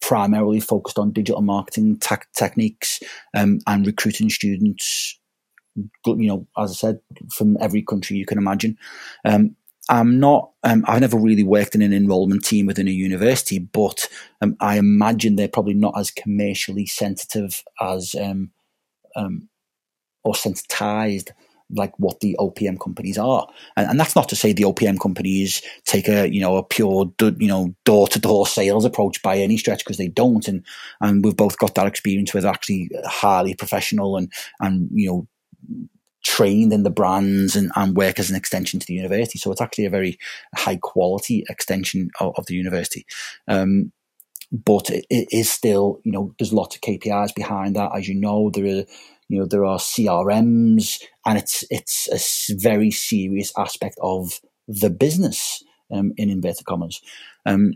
[0.00, 3.00] primarily focused on digital marketing te- techniques
[3.34, 5.18] um, and recruiting students
[6.06, 7.00] you know, as I said,
[7.32, 8.78] from every country you can imagine.
[9.88, 10.50] I'm not.
[10.62, 14.08] Um, I've never really worked in an enrolment team within a university, but
[14.40, 18.50] um, I imagine they're probably not as commercially sensitive as um,
[19.14, 19.48] um,
[20.22, 21.32] or sensitized
[21.70, 25.62] like what the OPM companies are, and, and, that's not to say the OPM companies
[25.84, 29.56] take a you know a pure you know door to door sales approach by any
[29.56, 30.64] stretch because they don't, and
[31.00, 35.88] and we've both got that experience with actually highly professional and and you know
[36.24, 39.38] trained in the brands and, and work as an extension to the university.
[39.38, 40.18] So it's actually a very
[40.54, 43.06] high quality extension of, of the university.
[43.46, 43.92] Um,
[44.50, 47.92] but it, it is still, you know, there's lots of KPIs behind that.
[47.94, 48.84] As you know, there are,
[49.28, 55.62] you know, there are CRMs and it's, it's a very serious aspect of the business,
[55.92, 57.00] um, in inverted commas.
[57.46, 57.74] Um,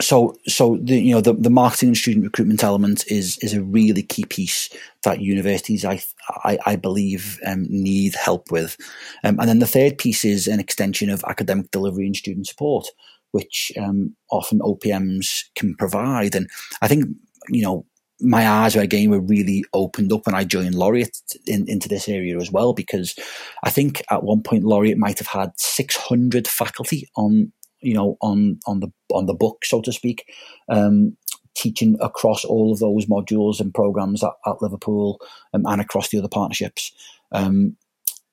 [0.00, 3.62] so so the you know the, the marketing and student recruitment element is is a
[3.62, 4.70] really key piece
[5.02, 6.00] that universities I
[6.44, 8.76] I, I believe um, need help with,
[9.24, 12.86] um, and then the third piece is an extension of academic delivery and student support,
[13.32, 16.48] which um, often OPMs can provide, and
[16.80, 17.06] I think
[17.48, 17.84] you know
[18.20, 22.38] my eyes again were really opened up when I joined Laureate in, into this area
[22.38, 23.18] as well because
[23.64, 28.58] I think at one point Laureate might have had 600 faculty on you know, on
[28.66, 30.32] on the on the book, so to speak,
[30.68, 31.16] um,
[31.54, 35.20] teaching across all of those modules and programs at, at Liverpool
[35.52, 36.92] um, and across the other partnerships.
[37.32, 37.76] Um,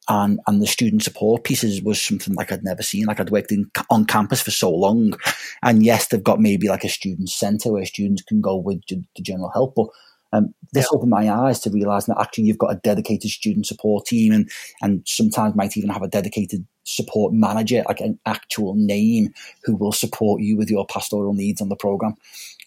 [0.09, 3.05] and and the student support pieces was something like I'd never seen.
[3.05, 5.13] Like I'd worked in on campus for so long,
[5.61, 9.03] and yes, they've got maybe like a student centre where students can go with the
[9.21, 9.87] general help, but
[10.33, 10.95] um, this yeah.
[10.95, 14.49] opened my eyes to realising that actually you've got a dedicated student support team, and
[14.81, 19.91] and sometimes might even have a dedicated support manager, like an actual name, who will
[19.91, 22.15] support you with your pastoral needs on the program.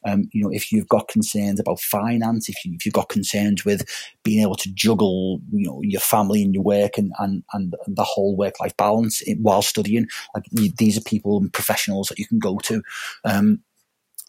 [0.05, 3.87] Um, you know, if you've got concerns about finance, if, you, have got concerns with
[4.23, 8.05] being able to juggle, you know, your family and your work and, and, and the
[8.05, 12.39] whole work life balance while studying, like these are people and professionals that you can
[12.39, 12.83] go to.
[13.25, 13.61] Um,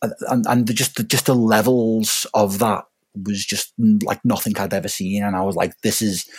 [0.01, 2.85] and, and the, just the, just the levels of that
[3.15, 5.23] was just like nothing I'd ever seen.
[5.23, 6.29] And I was like, this is,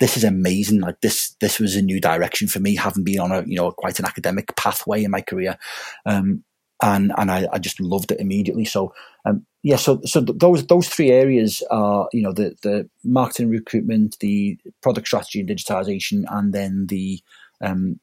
[0.00, 0.80] this is amazing.
[0.80, 3.70] Like this, this was a new direction for me, having been on a, you know,
[3.72, 5.58] quite an academic pathway in my career.
[6.06, 6.44] Um,
[6.82, 8.64] and and I, I just loved it immediately.
[8.64, 13.50] So um, yeah, so so those those three areas are you know the the marketing
[13.50, 17.20] recruitment, the product strategy and digitization, and then the
[17.60, 17.98] um,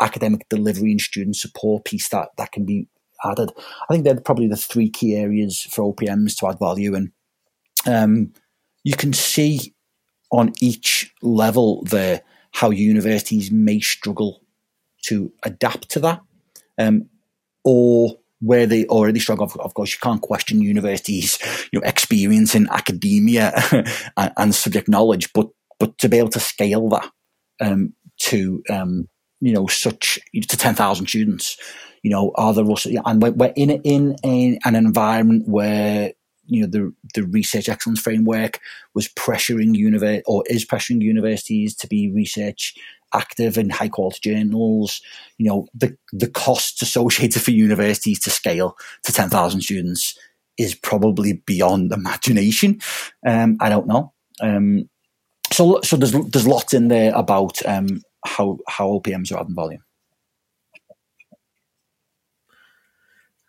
[0.00, 2.86] academic delivery and student support piece that that can be
[3.24, 3.50] added.
[3.88, 7.12] I think they're probably the three key areas for OPMs to add value, and
[7.88, 8.32] um,
[8.84, 9.74] you can see
[10.30, 12.22] on each level there
[12.52, 14.42] how universities may struggle
[15.04, 16.20] to adapt to that.
[16.78, 17.08] Um,
[17.64, 19.50] or where they already struggle.
[19.58, 21.38] Of, course, you can't question universities'
[21.72, 23.52] you know experience in academia
[24.16, 25.48] and, and, subject knowledge, but
[25.78, 27.10] but to be able to scale that
[27.60, 29.08] um, to um,
[29.40, 31.56] you know such to ten thousand students,
[32.02, 36.12] you know, are there also and we're, in in an environment where
[36.48, 38.58] you know the the research excellence framework
[38.94, 42.74] was pressuring university or is pressuring universities to be research
[43.14, 45.00] active in high quality journals.
[45.36, 50.18] You know, the the costs associated for universities to scale to ten thousand students
[50.56, 52.80] is probably beyond imagination.
[53.26, 54.12] Um, I don't know.
[54.40, 54.88] Um,
[55.52, 59.82] so so there's there's lots in there about um, how how OPMs are adding volume.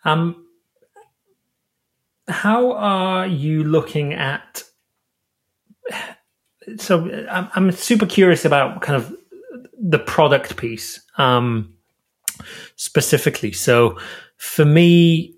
[0.06, 0.46] Um,
[2.30, 4.64] how are you looking at?
[6.78, 9.16] So I'm, super curious about kind of
[9.82, 11.74] the product piece um,
[12.76, 13.52] specifically.
[13.52, 13.98] So
[14.38, 15.36] for me,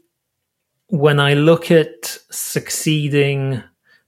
[0.88, 3.64] when I look at succeeding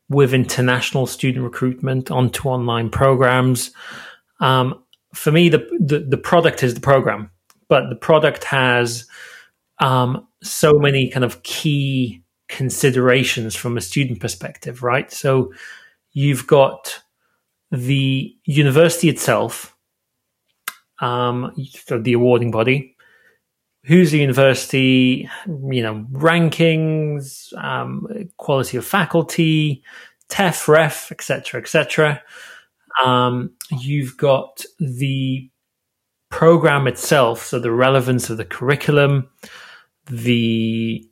[0.09, 3.71] with international student recruitment onto online programs,
[4.41, 7.31] um, for me, the, the, the product is the program,
[7.69, 9.07] but the product has
[9.79, 12.22] um, so many kind of key
[12.53, 15.11] considerations from a student perspective, right?
[15.11, 15.51] So
[16.11, 17.01] you've got
[17.71, 19.75] the university itself
[20.99, 21.51] um,
[21.89, 22.95] the awarding body.
[23.85, 25.29] Who's the university?
[25.47, 29.83] You know, rankings, um, quality of faculty,
[30.29, 32.21] TEF, REF, etc., etc.
[33.03, 35.49] Um, you've got the
[36.29, 39.29] program itself, so the relevance of the curriculum,
[40.05, 41.05] the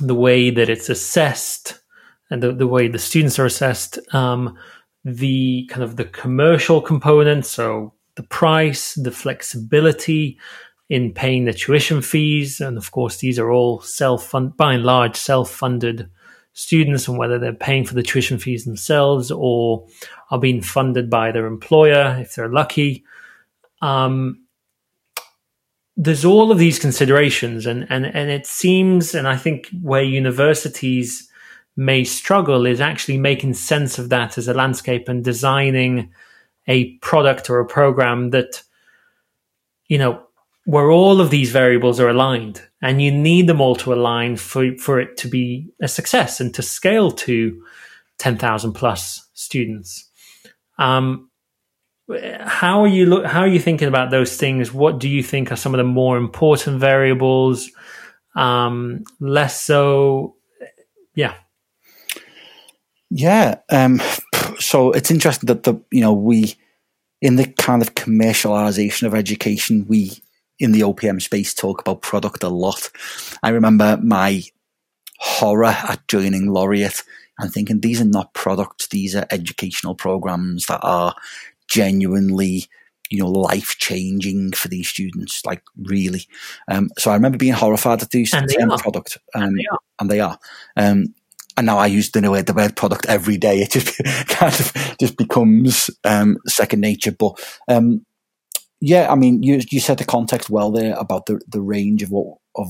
[0.00, 1.80] the way that it's assessed,
[2.30, 4.56] and the, the way the students are assessed, um,
[5.04, 10.38] the kind of the commercial component, so the price, the flexibility
[10.88, 15.16] in paying the tuition fees, and of course, these are all self-fund, by and large,
[15.16, 16.10] self-funded
[16.52, 19.86] students, and whether they're paying for the tuition fees themselves or
[20.30, 23.04] are being funded by their employer if they're lucky.
[23.80, 24.39] Um,
[26.02, 31.30] there's all of these considerations, and and and it seems, and I think where universities
[31.76, 36.10] may struggle is actually making sense of that as a landscape and designing
[36.66, 38.62] a product or a program that,
[39.88, 40.22] you know,
[40.64, 44.76] where all of these variables are aligned and you need them all to align for,
[44.76, 47.62] for it to be a success and to scale to
[48.18, 50.10] 10,000 plus students.
[50.78, 51.29] Um,
[52.40, 54.72] how are you look, how are you thinking about those things?
[54.72, 57.70] What do you think are some of the more important variables?
[58.34, 60.36] Um, less so,
[61.14, 61.34] yeah.
[63.10, 63.56] Yeah.
[63.70, 64.00] Um,
[64.58, 66.54] so it's interesting that the you know we
[67.20, 70.22] in the kind of commercialization of education we
[70.58, 72.90] in the OPM space talk about product a lot.
[73.42, 74.42] I remember my
[75.18, 77.02] horror at joining Laureate
[77.38, 81.14] and thinking these are not products; these are educational programs that are
[81.70, 82.66] genuinely
[83.10, 86.26] you know, life changing for these students, like really.
[86.68, 89.78] Um, so I remember being horrified at these term product, um, and they are.
[89.98, 90.38] And they are.
[90.76, 91.14] Um,
[91.56, 93.58] and now I use the word the word product every day.
[93.58, 93.98] It just
[94.28, 97.12] kind of just becomes um, second nature.
[97.12, 98.06] But um,
[98.80, 102.10] yeah, I mean, you you said the context well there about the the range of
[102.10, 102.68] what of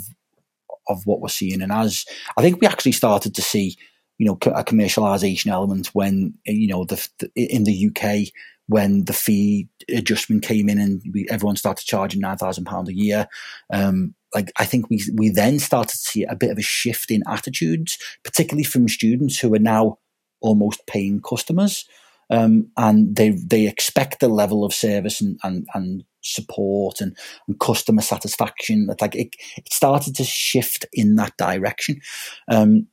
[0.89, 2.05] of what we're seeing, and as
[2.37, 3.77] I think we actually started to see,
[4.17, 8.33] you know, a commercialization element when you know the, the in the UK
[8.71, 12.95] when the fee adjustment came in and we, everyone started charging nine thousand pound a
[12.95, 13.27] year.
[13.73, 17.11] Um, like I think we we then started to see a bit of a shift
[17.11, 19.99] in attitudes, particularly from students who are now
[20.41, 21.85] almost paying customers,
[22.31, 27.17] um, and they they expect the level of service and and, and support and,
[27.49, 28.87] and customer satisfaction.
[28.87, 32.01] That like it, it started to shift in that direction.
[32.49, 32.87] Um,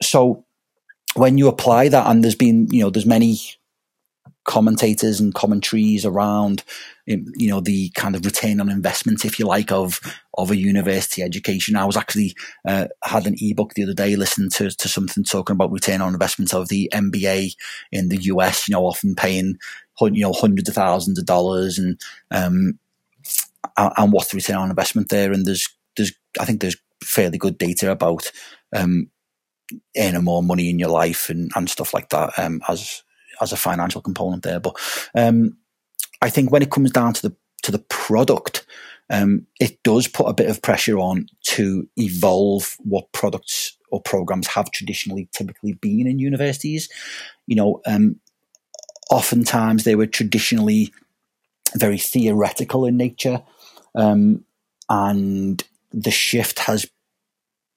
[0.00, 0.44] so
[1.16, 3.40] when you apply that, and there's been you know there's many
[4.46, 6.62] commentators and commentaries around
[7.06, 10.00] you know the kind of return on investment if you like of
[10.34, 11.76] of a university education.
[11.76, 12.34] I was actually
[12.66, 16.12] uh, had an ebook the other day listening to, to something talking about return on
[16.12, 17.54] investment of the mba
[17.92, 19.58] in the us you know often paying
[20.00, 22.78] you know hundreds of thousands of dollars and um
[23.76, 25.32] and what's the return on investment there.
[25.32, 28.30] And there's there's i think there's fairly good data about
[28.74, 29.10] um
[29.96, 33.02] earning more money in your life and, and stuff like that um, as
[33.40, 34.60] as a financial component there.
[34.60, 34.76] But
[35.14, 35.56] um,
[36.22, 38.66] I think when it comes down to the to the product,
[39.10, 44.46] um, it does put a bit of pressure on to evolve what products or programs
[44.48, 46.88] have traditionally typically been in universities.
[47.46, 48.16] You know, um,
[49.10, 50.92] oftentimes they were traditionally
[51.76, 53.42] very theoretical in nature,
[53.94, 54.44] um,
[54.88, 55.62] and
[55.92, 56.86] the shift has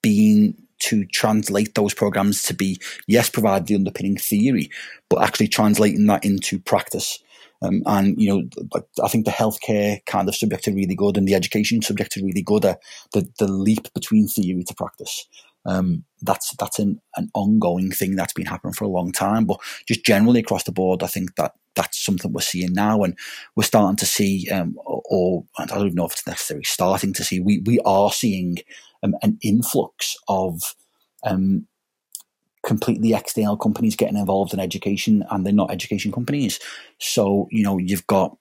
[0.01, 4.69] been to translate those programs to be, yes, provide the underpinning theory,
[5.09, 7.19] but actually translating that into practice.
[7.61, 11.27] Um, and you know, I think the healthcare kind of subject are really good, and
[11.27, 12.65] the education subject are really good.
[12.65, 15.27] At the the leap between theory to practice.
[15.65, 19.43] Um, that's that's an, an ongoing thing that's been happening for a long time.
[19.43, 23.17] But just generally across the board, I think that that's something we're seeing now, and
[23.55, 27.13] we're starting to see, um, or, or, I don't even know if it's necessarily starting
[27.13, 27.39] to see.
[27.39, 28.59] We we are seeing
[29.03, 30.75] um, an influx of
[31.23, 31.67] um,
[32.63, 36.59] completely external companies getting involved in education, and they're not education companies.
[36.99, 38.35] So you know you've got.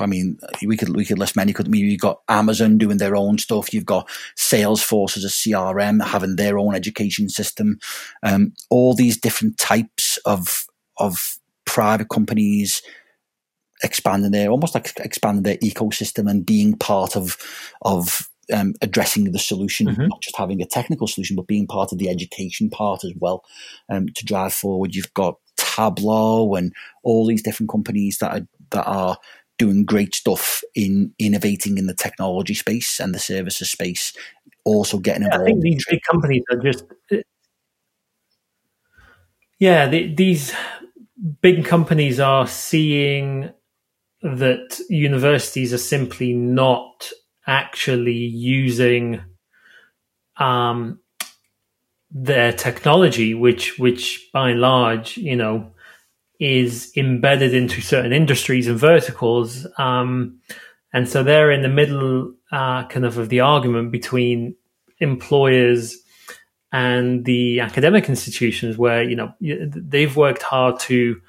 [0.00, 1.52] I mean, we could we could list many.
[1.52, 3.72] Could you've got Amazon doing their own stuff.
[3.72, 7.78] You've got Salesforce as a CRM having their own education system.
[8.22, 10.66] Um, all these different types of
[10.98, 12.82] of private companies
[13.82, 17.36] expanding their almost like expanding their ecosystem and being part of
[17.82, 20.06] of um, addressing the solution, mm-hmm.
[20.06, 23.44] not just having a technical solution, but being part of the education part as well
[23.88, 24.94] um, to drive forward.
[24.94, 26.72] You've got Tableau and
[27.02, 29.18] all these different companies that are that are
[29.58, 34.12] doing great stuff in innovating in the technology space and the services space.
[34.64, 35.48] Also getting involved.
[35.48, 36.84] Yeah, I think these big companies are just
[39.58, 40.54] yeah, the, these
[41.42, 43.50] big companies are seeing
[44.22, 47.10] that universities are simply not
[47.48, 49.22] actually using
[50.36, 51.00] um,
[52.10, 55.72] their technology, which which by and large, you know,
[56.38, 59.66] is embedded into certain industries and verticals.
[59.78, 60.38] Um,
[60.92, 64.54] and so they're in the middle, uh, kind of, of the argument between
[65.00, 65.96] employers
[66.72, 71.20] and the academic institutions, where you know they've worked hard to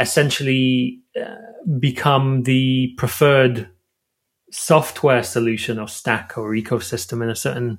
[0.00, 1.36] essentially uh,
[1.78, 3.68] become the preferred
[4.54, 7.76] software solution or stack or ecosystem in a certain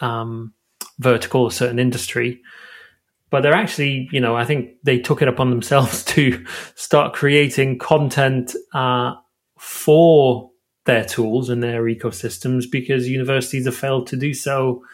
[0.00, 0.52] um,
[0.98, 2.42] vertical, or certain industry.
[3.30, 6.44] But they're actually, you know, I think they took it upon themselves to
[6.74, 9.14] start creating content uh,
[9.58, 10.50] for
[10.86, 14.84] their tools and their ecosystems because universities have failed to do so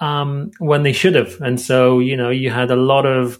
[0.00, 1.38] um, when they should have.
[1.42, 3.38] And so, you know, you had a lot of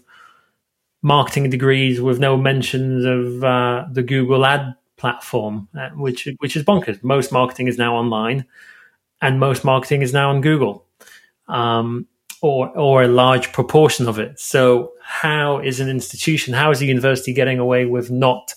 [1.01, 6.63] marketing degrees with no mentions of uh, the Google ad platform, uh, which which is
[6.63, 7.03] bonkers.
[7.03, 8.45] Most marketing is now online,
[9.19, 10.85] and most marketing is now on Google,
[11.47, 12.07] um,
[12.41, 14.39] or or a large proportion of it.
[14.39, 18.53] So, how is an institution, how is a university getting away with not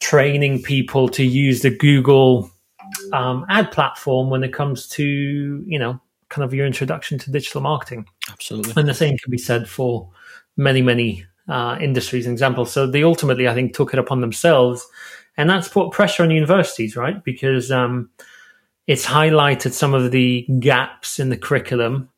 [0.00, 2.50] training people to use the Google
[3.12, 5.04] um, ad platform when it comes to
[5.66, 6.00] you know
[6.30, 8.06] kind of your introduction to digital marketing?
[8.30, 10.08] Absolutely, and the same can be said for
[10.56, 12.72] many many uh, industries and examples.
[12.72, 14.86] So they ultimately, I think, took it upon themselves
[15.36, 17.22] and that's put pressure on universities, right?
[17.24, 18.10] Because um,
[18.86, 22.10] it's highlighted some of the gaps in the curriculum,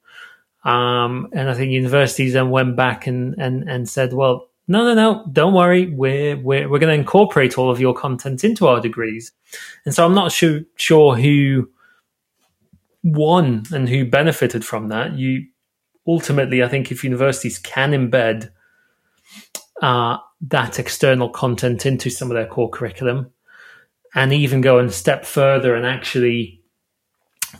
[0.65, 4.49] um, and I think universities then went back and and and said, well.
[4.67, 5.27] No, no, no!
[5.31, 5.91] Don't worry.
[5.91, 9.31] We're we're we're going to incorporate all of your content into our degrees,
[9.85, 11.69] and so I'm not sure sure who
[13.03, 15.19] won and who benefited from that.
[15.19, 15.45] You
[16.07, 18.51] ultimately, I think, if universities can embed
[19.83, 20.17] uh,
[20.49, 23.31] that external content into some of their core curriculum
[24.15, 26.61] and even go a step further and actually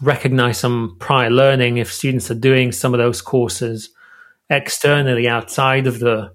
[0.03, 3.91] recognize some prior learning if students are doing some of those courses
[4.51, 6.32] externally outside of the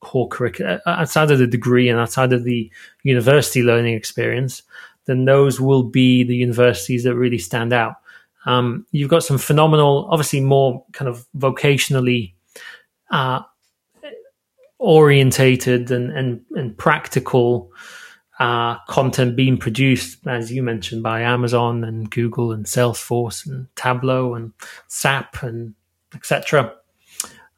[0.00, 2.70] core curriculum, uh, outside of the degree and outside of the
[3.02, 4.62] university learning experience,
[5.06, 7.94] then those will be the universities that really stand out.
[8.44, 12.34] Um, you've got some phenomenal, obviously more kind of vocationally
[13.10, 13.40] uh,
[14.78, 17.70] orientated and, and, and practical
[18.38, 24.34] uh, content being produced, as you mentioned, by Amazon and Google and Salesforce and Tableau
[24.34, 24.52] and
[24.88, 25.74] SAP and
[26.14, 26.74] etc.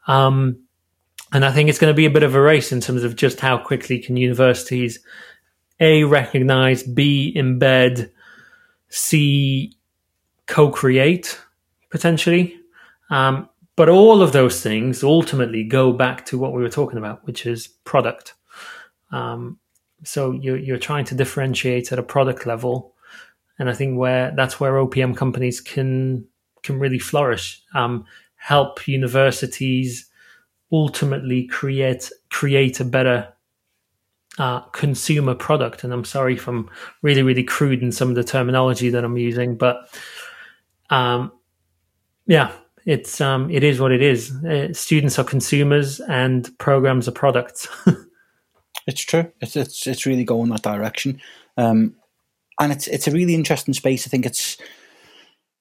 [0.06, 0.64] Um,
[1.32, 3.16] and I think it's going to be a bit of a race in terms of
[3.16, 5.00] just how quickly can universities
[5.80, 8.10] a recognize, b embed,
[8.88, 9.76] c
[10.46, 11.40] co-create
[11.90, 12.56] potentially.
[13.10, 13.48] Um,
[13.78, 17.46] but all of those things ultimately go back to what we were talking about, which
[17.46, 18.34] is product.
[19.12, 19.60] Um,
[20.02, 22.96] so you're, you're trying to differentiate at a product level,
[23.56, 26.26] and I think where that's where OPM companies can
[26.64, 27.62] can really flourish.
[27.72, 28.04] Um,
[28.34, 30.06] help universities
[30.72, 33.32] ultimately create create a better
[34.38, 35.84] uh, consumer product.
[35.84, 36.68] And I'm sorry if I'm
[37.02, 39.88] really really crude in some of the terminology that I'm using, but
[40.90, 41.30] um,
[42.26, 42.50] yeah,
[42.88, 44.34] it's um, it is what it is.
[44.42, 47.68] Uh, students are consumers, and programs are products.
[48.86, 49.30] it's true.
[49.42, 51.20] It's it's it's really going that direction,
[51.58, 51.96] um,
[52.58, 54.06] and it's it's a really interesting space.
[54.06, 54.56] I think it's.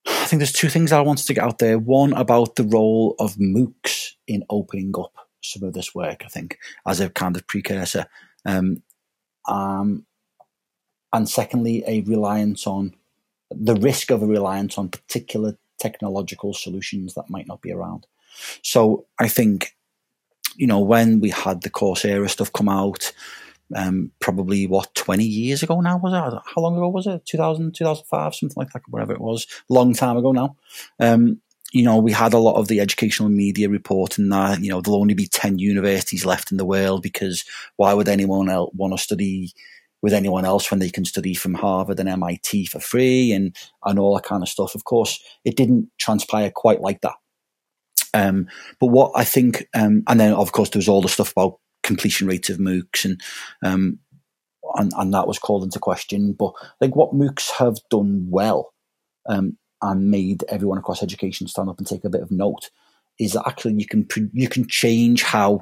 [0.06, 1.78] I think there's two things I wanted to get out there.
[1.78, 5.12] One about the role of MOOCs in opening up
[5.42, 6.22] some of this work.
[6.24, 8.06] I think as a kind of precursor,
[8.46, 8.82] um,
[9.46, 10.06] um,
[11.12, 12.94] and secondly, a reliance on
[13.50, 18.06] the risk of a reliance on particular technological solutions that might not be around.
[18.62, 19.76] So I think,
[20.56, 23.12] you know, when we had the Coursera stuff come out,
[23.74, 26.42] um, probably what 20 years ago now was it?
[26.54, 27.26] How long ago was it?
[27.26, 29.46] 2000 2005 something like that whatever it was.
[29.68, 30.56] Long time ago now.
[30.98, 31.40] Um,
[31.72, 35.00] you know we had a lot of the educational media reporting that you know there'll
[35.00, 37.44] only be 10 universities left in the world because
[37.76, 39.52] why would anyone else want to study
[40.02, 43.98] with anyone else when they can study from Harvard and MIT for free and, and
[43.98, 44.74] all that kind of stuff.
[44.74, 47.16] Of course, it didn't transpire quite like that.
[48.14, 48.48] Um,
[48.80, 51.58] but what I think, um, and then of course there was all the stuff about
[51.82, 53.20] completion rates of MOOCs and,
[53.62, 53.98] um,
[54.74, 56.32] and, and that was called into question.
[56.32, 58.72] But I think what MOOCs have done well,
[59.28, 62.70] um, and made everyone across education stand up and take a bit of note
[63.20, 65.60] is that actually you can, you can change how,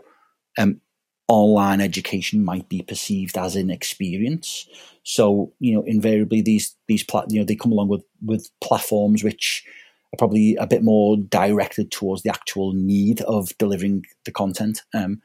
[0.59, 0.81] um,
[1.29, 4.69] online education might be perceived as an experience.
[5.03, 9.25] So, you know, invariably these these plat- you know they come along with with platforms
[9.25, 9.65] which
[10.13, 14.83] are probably a bit more directed towards the actual need of delivering the content.
[14.95, 15.21] Um,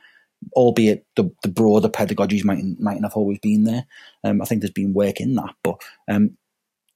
[0.53, 3.85] albeit the, the broader pedagogies might mightn't have always been there.
[4.23, 6.37] Um, I think there's been work in that, but um,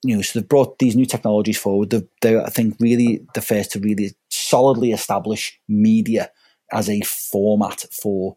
[0.03, 1.89] you know, so they've brought these new technologies forward.
[1.89, 6.29] They're, they're, I think, really the first to really solidly establish media
[6.71, 8.35] as a format for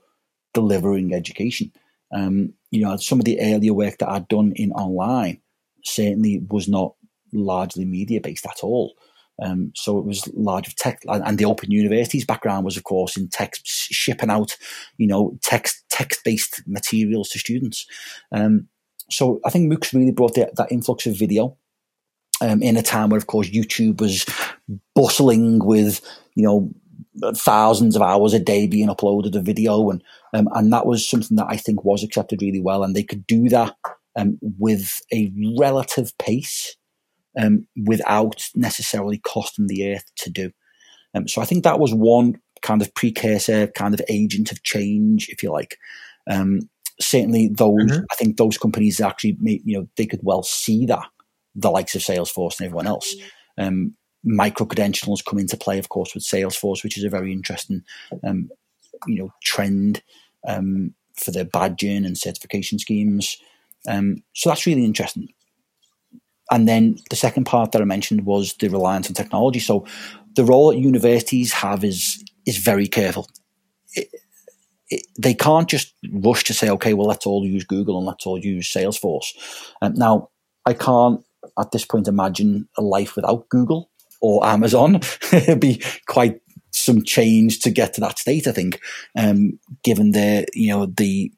[0.55, 1.73] delivering education.
[2.15, 5.41] Um, you know, some of the earlier work that I'd done in online
[5.85, 6.95] certainly was not
[7.33, 8.95] largely media based at all.
[9.41, 13.17] Um, so it was large of tech, and the Open University's background was, of course,
[13.17, 14.57] in text shipping out,
[14.97, 17.87] you know, text text based materials to students.
[18.33, 18.69] Um,
[19.11, 21.57] so I think MOOCs really brought the, that influx of video
[22.41, 24.27] um, in a time where, of course, YouTube was
[24.95, 26.01] bustling with,
[26.35, 26.71] you know,
[27.35, 30.03] thousands of hours a day being uploaded a video and
[30.35, 33.27] um, and that was something that I think was accepted really well and they could
[33.27, 33.77] do that
[34.17, 36.77] um, with a relative pace
[37.39, 40.51] um, without necessarily costing the earth to do.
[41.15, 45.29] Um, so I think that was one kind of precursor kind of agent of change
[45.29, 45.79] if you like.
[46.29, 46.61] Um,
[47.01, 48.05] certainly those mm-hmm.
[48.11, 51.07] I think those companies actually made, you know they could well see that
[51.55, 53.15] the likes of Salesforce and everyone else.
[53.57, 53.95] Um,
[54.25, 57.83] micro credentials come into play, of course, with Salesforce, which is a very interesting,
[58.25, 58.51] um,
[59.07, 60.03] you know, trend
[60.47, 63.39] um, for their badging and certification schemes.
[63.89, 65.29] Um, so that's really interesting.
[66.51, 69.61] And then the second part that I mentioned was the reliance on technology.
[69.61, 69.87] So
[70.35, 73.29] the role that universities have is is very careful.
[73.95, 74.09] It,
[75.19, 78.39] they can't just rush to say, okay, well, let's all use Google and let's all
[78.39, 79.37] use Salesforce.
[79.83, 80.31] Um, now,
[80.65, 81.23] I can't
[81.59, 83.91] at this point imagine a life without Google
[84.21, 84.97] or Amazon.
[85.33, 86.41] It'd be quite
[86.73, 88.81] some change to get to that state, I think,
[89.17, 91.33] um, given the you know the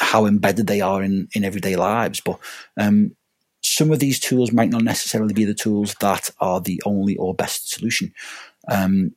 [0.00, 2.20] how embedded they are in in everyday lives.
[2.20, 2.38] But
[2.78, 3.14] um,
[3.62, 7.34] some of these tools might not necessarily be the tools that are the only or
[7.34, 8.12] best solution.
[8.68, 9.14] Um,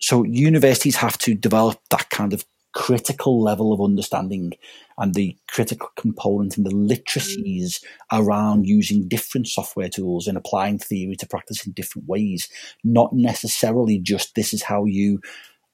[0.00, 2.44] so universities have to develop that kind of
[2.78, 4.52] critical level of understanding
[4.98, 11.16] and the critical component and the literacies around using different software tools and applying theory
[11.16, 12.48] to practice in different ways.
[12.84, 15.20] Not necessarily just this is how you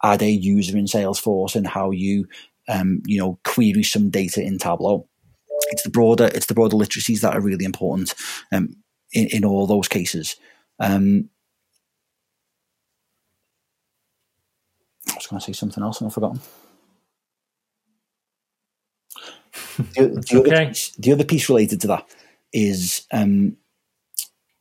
[0.02, 2.26] add a user in Salesforce and how you
[2.68, 5.07] um, you know, query some data in Tableau.
[5.72, 8.14] It's the broader, it's the broader literacies that are really important
[8.50, 8.76] um,
[9.12, 10.36] in, in all those cases.
[10.80, 11.28] Um,
[15.11, 16.40] I was going to say something else and I've forgotten.
[19.77, 20.55] The, the, okay.
[20.55, 22.07] other piece, the, other piece, related to that
[22.53, 23.57] is um,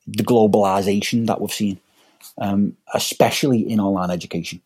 [0.07, 1.79] the globalization that we've seen,
[2.37, 4.61] um, especially in online education.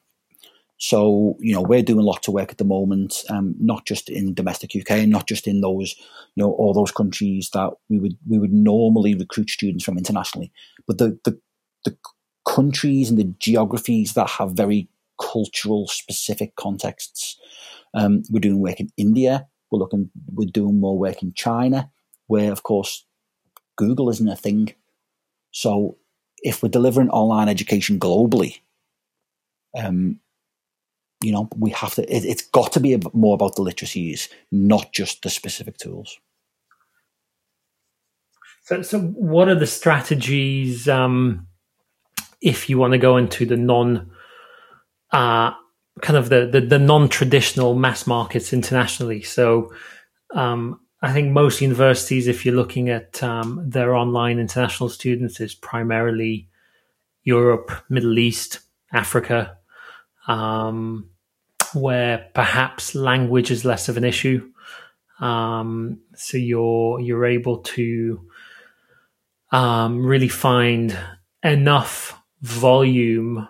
[0.80, 4.36] So, you know, we're doing lots of work at the moment, um, not just in
[4.36, 5.96] domestic UK, not just in those,
[6.36, 10.52] you know, all those countries that we would we would normally recruit students from internationally,
[10.86, 11.40] but the the,
[11.84, 11.98] the
[12.48, 14.88] countries and the geographies that have very
[15.20, 17.40] cultural specific contexts.
[17.94, 19.48] Um, we're doing work in India.
[19.72, 20.10] We're looking.
[20.34, 21.92] We're doing more work in China,
[22.28, 23.06] where of course
[23.76, 24.74] Google isn't a thing.
[25.52, 25.98] So
[26.40, 28.60] if we're delivering online education globally,
[29.78, 30.20] um,
[31.22, 32.04] you know, we have to.
[32.04, 36.20] It, has got to be more about the literacies, not just the specific tools.
[38.64, 41.48] So, so what are the strategies um,
[42.42, 44.12] if you want to go into the non,
[45.12, 45.52] uh,
[46.02, 49.22] kind of the the, the non traditional mass markets internationally?
[49.24, 49.74] So,
[50.34, 55.54] um, I think most universities, if you're looking at um, their online international students, is
[55.54, 56.50] primarily
[57.24, 58.60] Europe, Middle East,
[58.92, 59.58] Africa,
[60.28, 61.10] um,
[61.74, 64.52] where perhaps language is less of an issue.
[65.20, 68.28] Um, so you're you're able to
[69.52, 70.98] um, really find
[71.44, 73.48] enough volume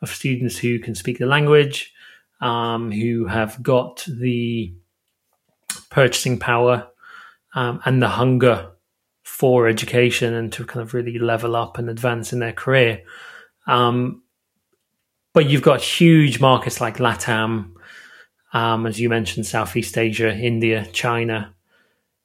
[0.00, 1.92] of students who can speak the language,
[2.40, 4.72] um, who have got the
[5.90, 6.88] purchasing power
[7.54, 8.70] um, and the hunger
[9.22, 13.02] for education and to kind of really level up and advance in their career.
[13.66, 14.22] Um,
[15.34, 17.72] but you've got huge markets like LATAM,
[18.52, 21.54] um, as you mentioned, Southeast Asia, India, China,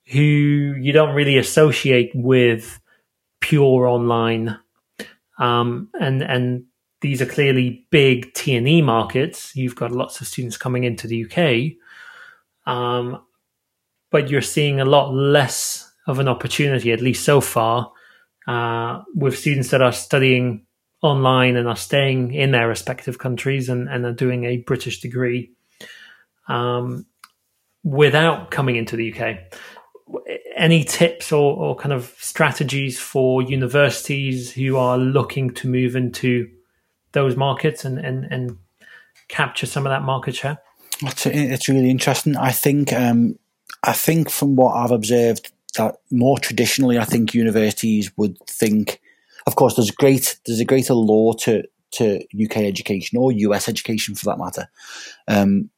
[0.08, 2.80] who you don't really associate with
[3.42, 4.58] pure online.
[5.38, 6.66] Um, and and
[7.04, 9.54] these are clearly big T and E markets.
[9.58, 11.74] You've got lots of students coming into the UK,
[12.66, 13.22] um,
[14.10, 17.92] but you're seeing a lot less of an opportunity, at least so far,
[18.48, 20.66] uh, with students that are studying
[21.02, 25.52] online and are staying in their respective countries and, and are doing a British degree
[26.48, 27.06] um,
[27.84, 29.40] without coming into the UK.
[30.56, 36.50] Any tips or, or kind of strategies for universities who are looking to move into
[37.14, 38.58] those markets and, and, and
[39.28, 40.60] capture some of that market share?
[41.02, 42.38] It's, it's really interesting.
[42.38, 43.38] I think um,
[43.84, 49.02] I think from what I've observed that more traditionally, I think universities would think
[49.46, 54.16] of course, there's great there's a greater law to to UK education or US education
[54.16, 54.68] for that matter,
[55.28, 55.70] um,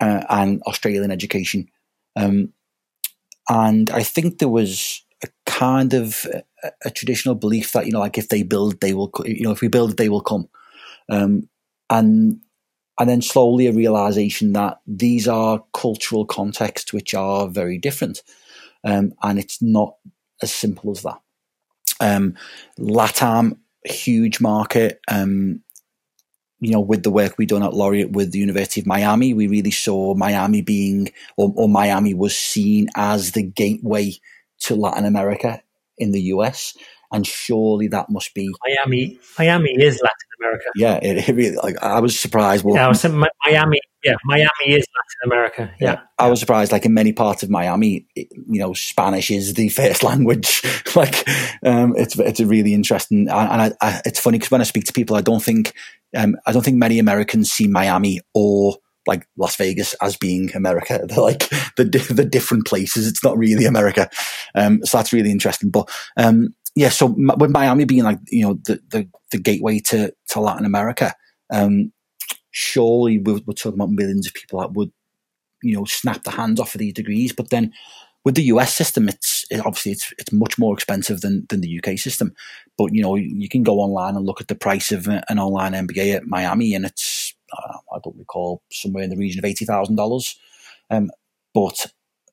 [0.00, 1.68] uh, and Australian education.
[2.14, 2.52] Um,
[3.48, 6.26] and I think there was a kind of
[6.62, 9.10] a, a, traditional belief that you know, like if they build, they will.
[9.24, 10.48] You know, if we build, they will come.
[11.08, 11.48] Um,
[11.88, 12.40] and
[12.98, 18.22] and then slowly a realization that these are cultural contexts which are very different,
[18.84, 19.96] um, and it's not
[20.42, 21.20] as simple as that.
[22.00, 22.34] Um,
[22.78, 25.00] LATAM, huge market.
[25.08, 25.62] Um,
[26.58, 29.46] you know, with the work we done at Laureate with the University of Miami, we
[29.46, 34.12] really saw Miami being, or, or Miami was seen as the gateway
[34.60, 35.62] to Latin America
[35.98, 36.76] in the US
[37.12, 39.18] and surely that must be Miami.
[39.38, 40.64] Miami is Latin America.
[40.74, 42.64] Yeah, it, it really like I was surprised.
[42.64, 43.80] Well, yeah, I was Miami.
[44.04, 45.74] Yeah, Miami is Latin America.
[45.80, 45.92] Yeah.
[45.92, 46.00] yeah.
[46.18, 46.70] I was surprised.
[46.70, 50.62] Like in many parts of Miami, it, you know, Spanish is the first language.
[50.94, 51.28] like,
[51.64, 54.84] um, it's it's a really interesting, and I, I, it's funny because when I speak
[54.84, 55.74] to people, I don't think
[56.16, 58.76] um, I don't think many Americans see Miami or
[59.06, 61.04] like Las Vegas as being America.
[61.08, 63.06] They're like the the different places.
[63.06, 64.08] It's not really America.
[64.54, 65.70] Um, so that's really interesting.
[65.70, 70.14] But um, yeah, so with Miami being like you know the the, the gateway to
[70.28, 71.14] to Latin America,
[71.50, 71.90] um,
[72.50, 74.92] surely we're, we're, talking about millions of people that would
[75.62, 77.32] you know snap the hands off of these degrees.
[77.32, 77.72] But then
[78.26, 81.80] with the US system, it's it, obviously it's it's much more expensive than than the
[81.82, 82.34] UK system.
[82.76, 85.72] But you know you can go online and look at the price of an online
[85.72, 87.34] MBA at Miami, and it's
[87.90, 90.38] I don't recall somewhere in the region of eighty thousand um, dollars.
[91.54, 91.86] But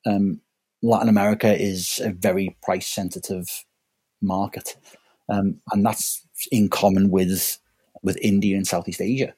[0.06, 0.42] um,
[0.82, 3.64] Latin America is a very price sensitive
[4.24, 4.76] market,
[5.30, 7.60] um, and that's in common with
[8.02, 9.34] with India and Southeast Asia.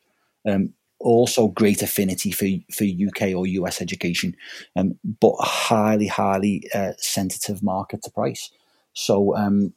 [0.47, 4.35] Um, also, great affinity for for UK or US education,
[4.75, 8.49] um, but highly highly uh, sensitive market to price.
[8.93, 9.73] So, um,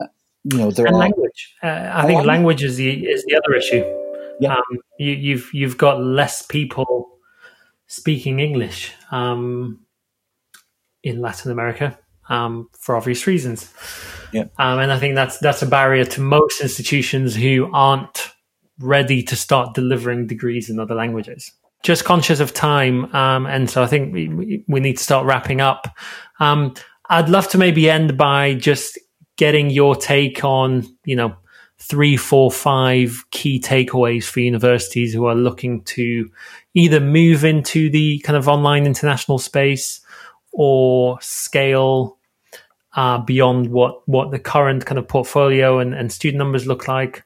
[0.00, 0.06] uh,
[0.44, 1.54] you know, there and are language.
[1.62, 3.84] Uh, I oh, think language is the is the other issue.
[4.40, 4.54] Yeah.
[4.54, 7.08] Um, you, you've you've got less people
[7.88, 9.80] speaking English um,
[11.02, 11.98] in Latin America
[12.28, 13.72] um, for obvious reasons.
[14.32, 14.44] Yeah.
[14.58, 18.30] Um, and I think that's that's a barrier to most institutions who aren't
[18.78, 21.52] ready to start delivering degrees in other languages.
[21.82, 25.60] Just conscious of time, um, and so I think we, we need to start wrapping
[25.60, 25.86] up.
[26.40, 26.74] Um,
[27.08, 28.98] I'd love to maybe end by just
[29.36, 31.36] getting your take on, you know,
[31.78, 36.30] three, four, five key takeaways for universities who are looking to
[36.74, 40.00] either move into the kind of online international space
[40.58, 42.16] or scale
[42.94, 47.24] uh, beyond what what the current kind of portfolio and, and student numbers look like?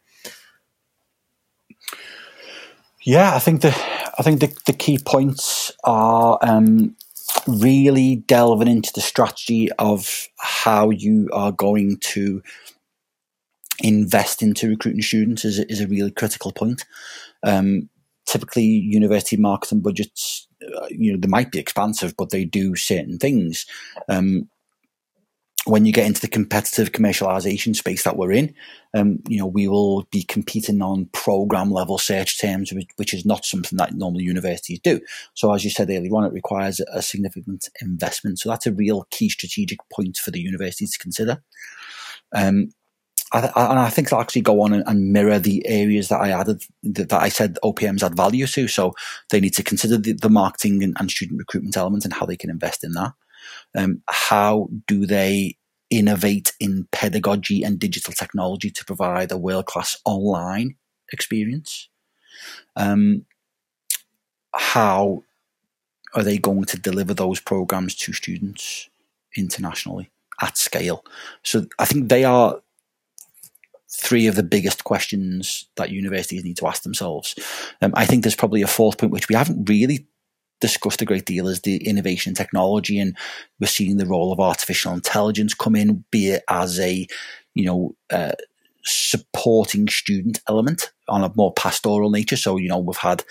[3.03, 3.69] Yeah, I think the
[4.19, 6.97] I think the, the key points are um,
[7.47, 12.43] really delving into the strategy of how you are going to
[13.83, 16.85] invest into recruiting students is, is a really critical point.
[17.43, 17.89] Um,
[18.27, 20.49] typically, university marketing budgets,
[20.91, 23.67] you know, they might be expansive, but they do certain things.
[24.09, 24.49] Um,
[25.67, 28.55] when you get into the competitive commercialization space that we're in,
[28.95, 33.45] um, you know, we will be competing on program level search terms, which, is not
[33.45, 35.01] something that normal universities do.
[35.35, 38.39] So, as you said earlier on, it requires a significant investment.
[38.39, 41.43] So, that's a real key strategic point for the universities to consider.
[42.33, 42.71] Um,
[43.33, 46.31] I, and I think they'll actually go on and, and, mirror the areas that I
[46.31, 48.67] added that, that, I said OPMs add value to.
[48.67, 48.95] So
[49.31, 52.37] they need to consider the, the marketing and, and, student recruitment element and how they
[52.37, 53.13] can invest in that.
[53.77, 55.57] Um, how do they
[55.91, 60.75] innovate in pedagogy and digital technology to provide a world class online
[61.13, 61.89] experience?
[62.77, 63.27] Um,
[64.55, 65.23] how
[66.15, 68.89] are they going to deliver those programs to students
[69.37, 70.11] internationally
[70.41, 71.05] at scale?
[71.45, 72.61] So I think they are
[73.93, 77.35] three of the biggest questions that universities need to ask themselves.
[77.83, 80.07] Um, I think there's probably a fourth point which we haven't really
[80.61, 83.17] discussed a great deal is the innovation technology, and
[83.59, 87.07] we're seeing the role of artificial intelligence come in, be it as a
[87.55, 88.33] you know uh,
[88.85, 92.37] supporting student element on a more pastoral nature.
[92.37, 93.25] So you know we've had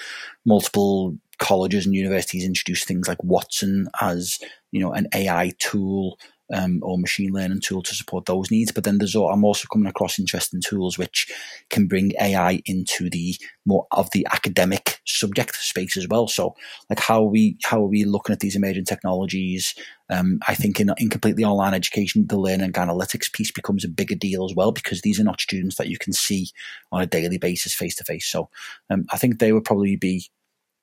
[0.45, 4.39] multiple colleges and universities introduce things like Watson as
[4.72, 6.20] you know an AI tool
[6.53, 8.71] um, or machine learning tool to support those needs.
[8.71, 11.31] But then there's I'm also coming across interesting tools which
[11.69, 13.35] can bring AI into the
[13.65, 16.27] more of the academic subject space as well.
[16.27, 16.55] So
[16.89, 19.75] like how are we how are we looking at these emerging technologies?
[20.11, 24.15] Um, I think in, in completely online education, the learning analytics piece becomes a bigger
[24.15, 26.49] deal as well because these are not students that you can see
[26.91, 28.25] on a daily basis face to face.
[28.25, 28.49] So
[28.89, 30.25] um, I think they would probably be,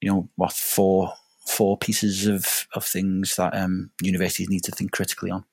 [0.01, 1.13] you know, what four
[1.47, 5.45] four pieces of, of things that um, universities need to think critically on.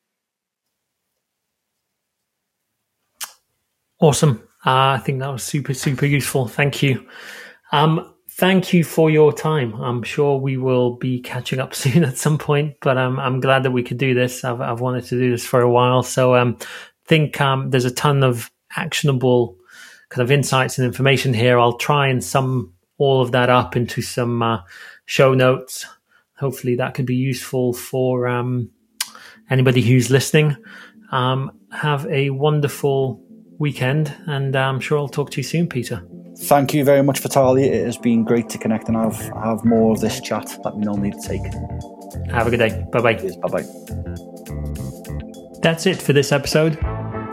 [4.04, 4.44] Awesome.
[4.66, 6.46] Uh, I think that was super, super useful.
[6.46, 7.08] Thank you.
[7.72, 9.74] Um, thank you for your time.
[9.76, 13.64] I'm sure we will be catching up soon at some point, but um, I'm glad
[13.64, 14.44] that we could do this.
[14.44, 16.04] I've, I've wanted to do this for a while.
[16.04, 16.58] So um,
[17.06, 19.56] think um, there's a ton of actionable
[20.10, 21.58] kind of insights and information here.
[21.58, 24.60] I'll try and sum all of that up into some uh,
[25.06, 25.86] show notes.
[26.36, 28.70] Hopefully that could be useful for um,
[29.50, 30.58] anybody who's listening.
[31.14, 33.24] Um, have a wonderful
[33.60, 36.04] weekend, and uh, I'm sure I'll talk to you soon, Peter.
[36.38, 37.66] Thank you very much, Vitaly.
[37.66, 40.84] It has been great to connect and have, have more of this chat that we
[41.12, 41.44] to take.
[42.32, 42.84] Have a good day.
[42.92, 43.14] Bye bye.
[43.14, 43.64] Bye bye.
[45.62, 46.80] That's it for this episode.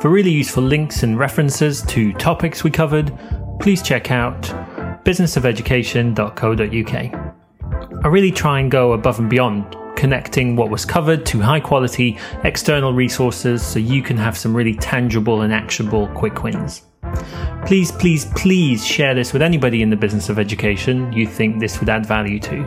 [0.00, 3.12] For really useful links and references to topics we covered,
[3.58, 4.42] please check out
[5.04, 8.04] businessofeducation.co.uk.
[8.04, 12.18] I really try and go above and beyond connecting what was covered to high quality
[12.44, 16.86] external resources so you can have some really tangible and actionable quick wins.
[17.66, 21.80] Please, please, please share this with anybody in the business of education you think this
[21.80, 22.64] would add value to.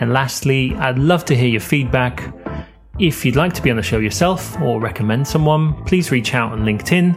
[0.00, 2.34] And lastly, I'd love to hear your feedback.
[2.98, 6.50] If you'd like to be on the show yourself or recommend someone, please reach out
[6.50, 7.16] on LinkedIn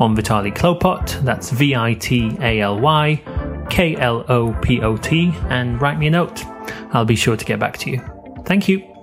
[0.00, 3.22] on Vitaly Klopot, that's V I T A L Y
[3.70, 6.44] K L O P O T, and write me a note.
[6.92, 8.17] I'll be sure to get back to you.
[8.48, 8.97] Thank you.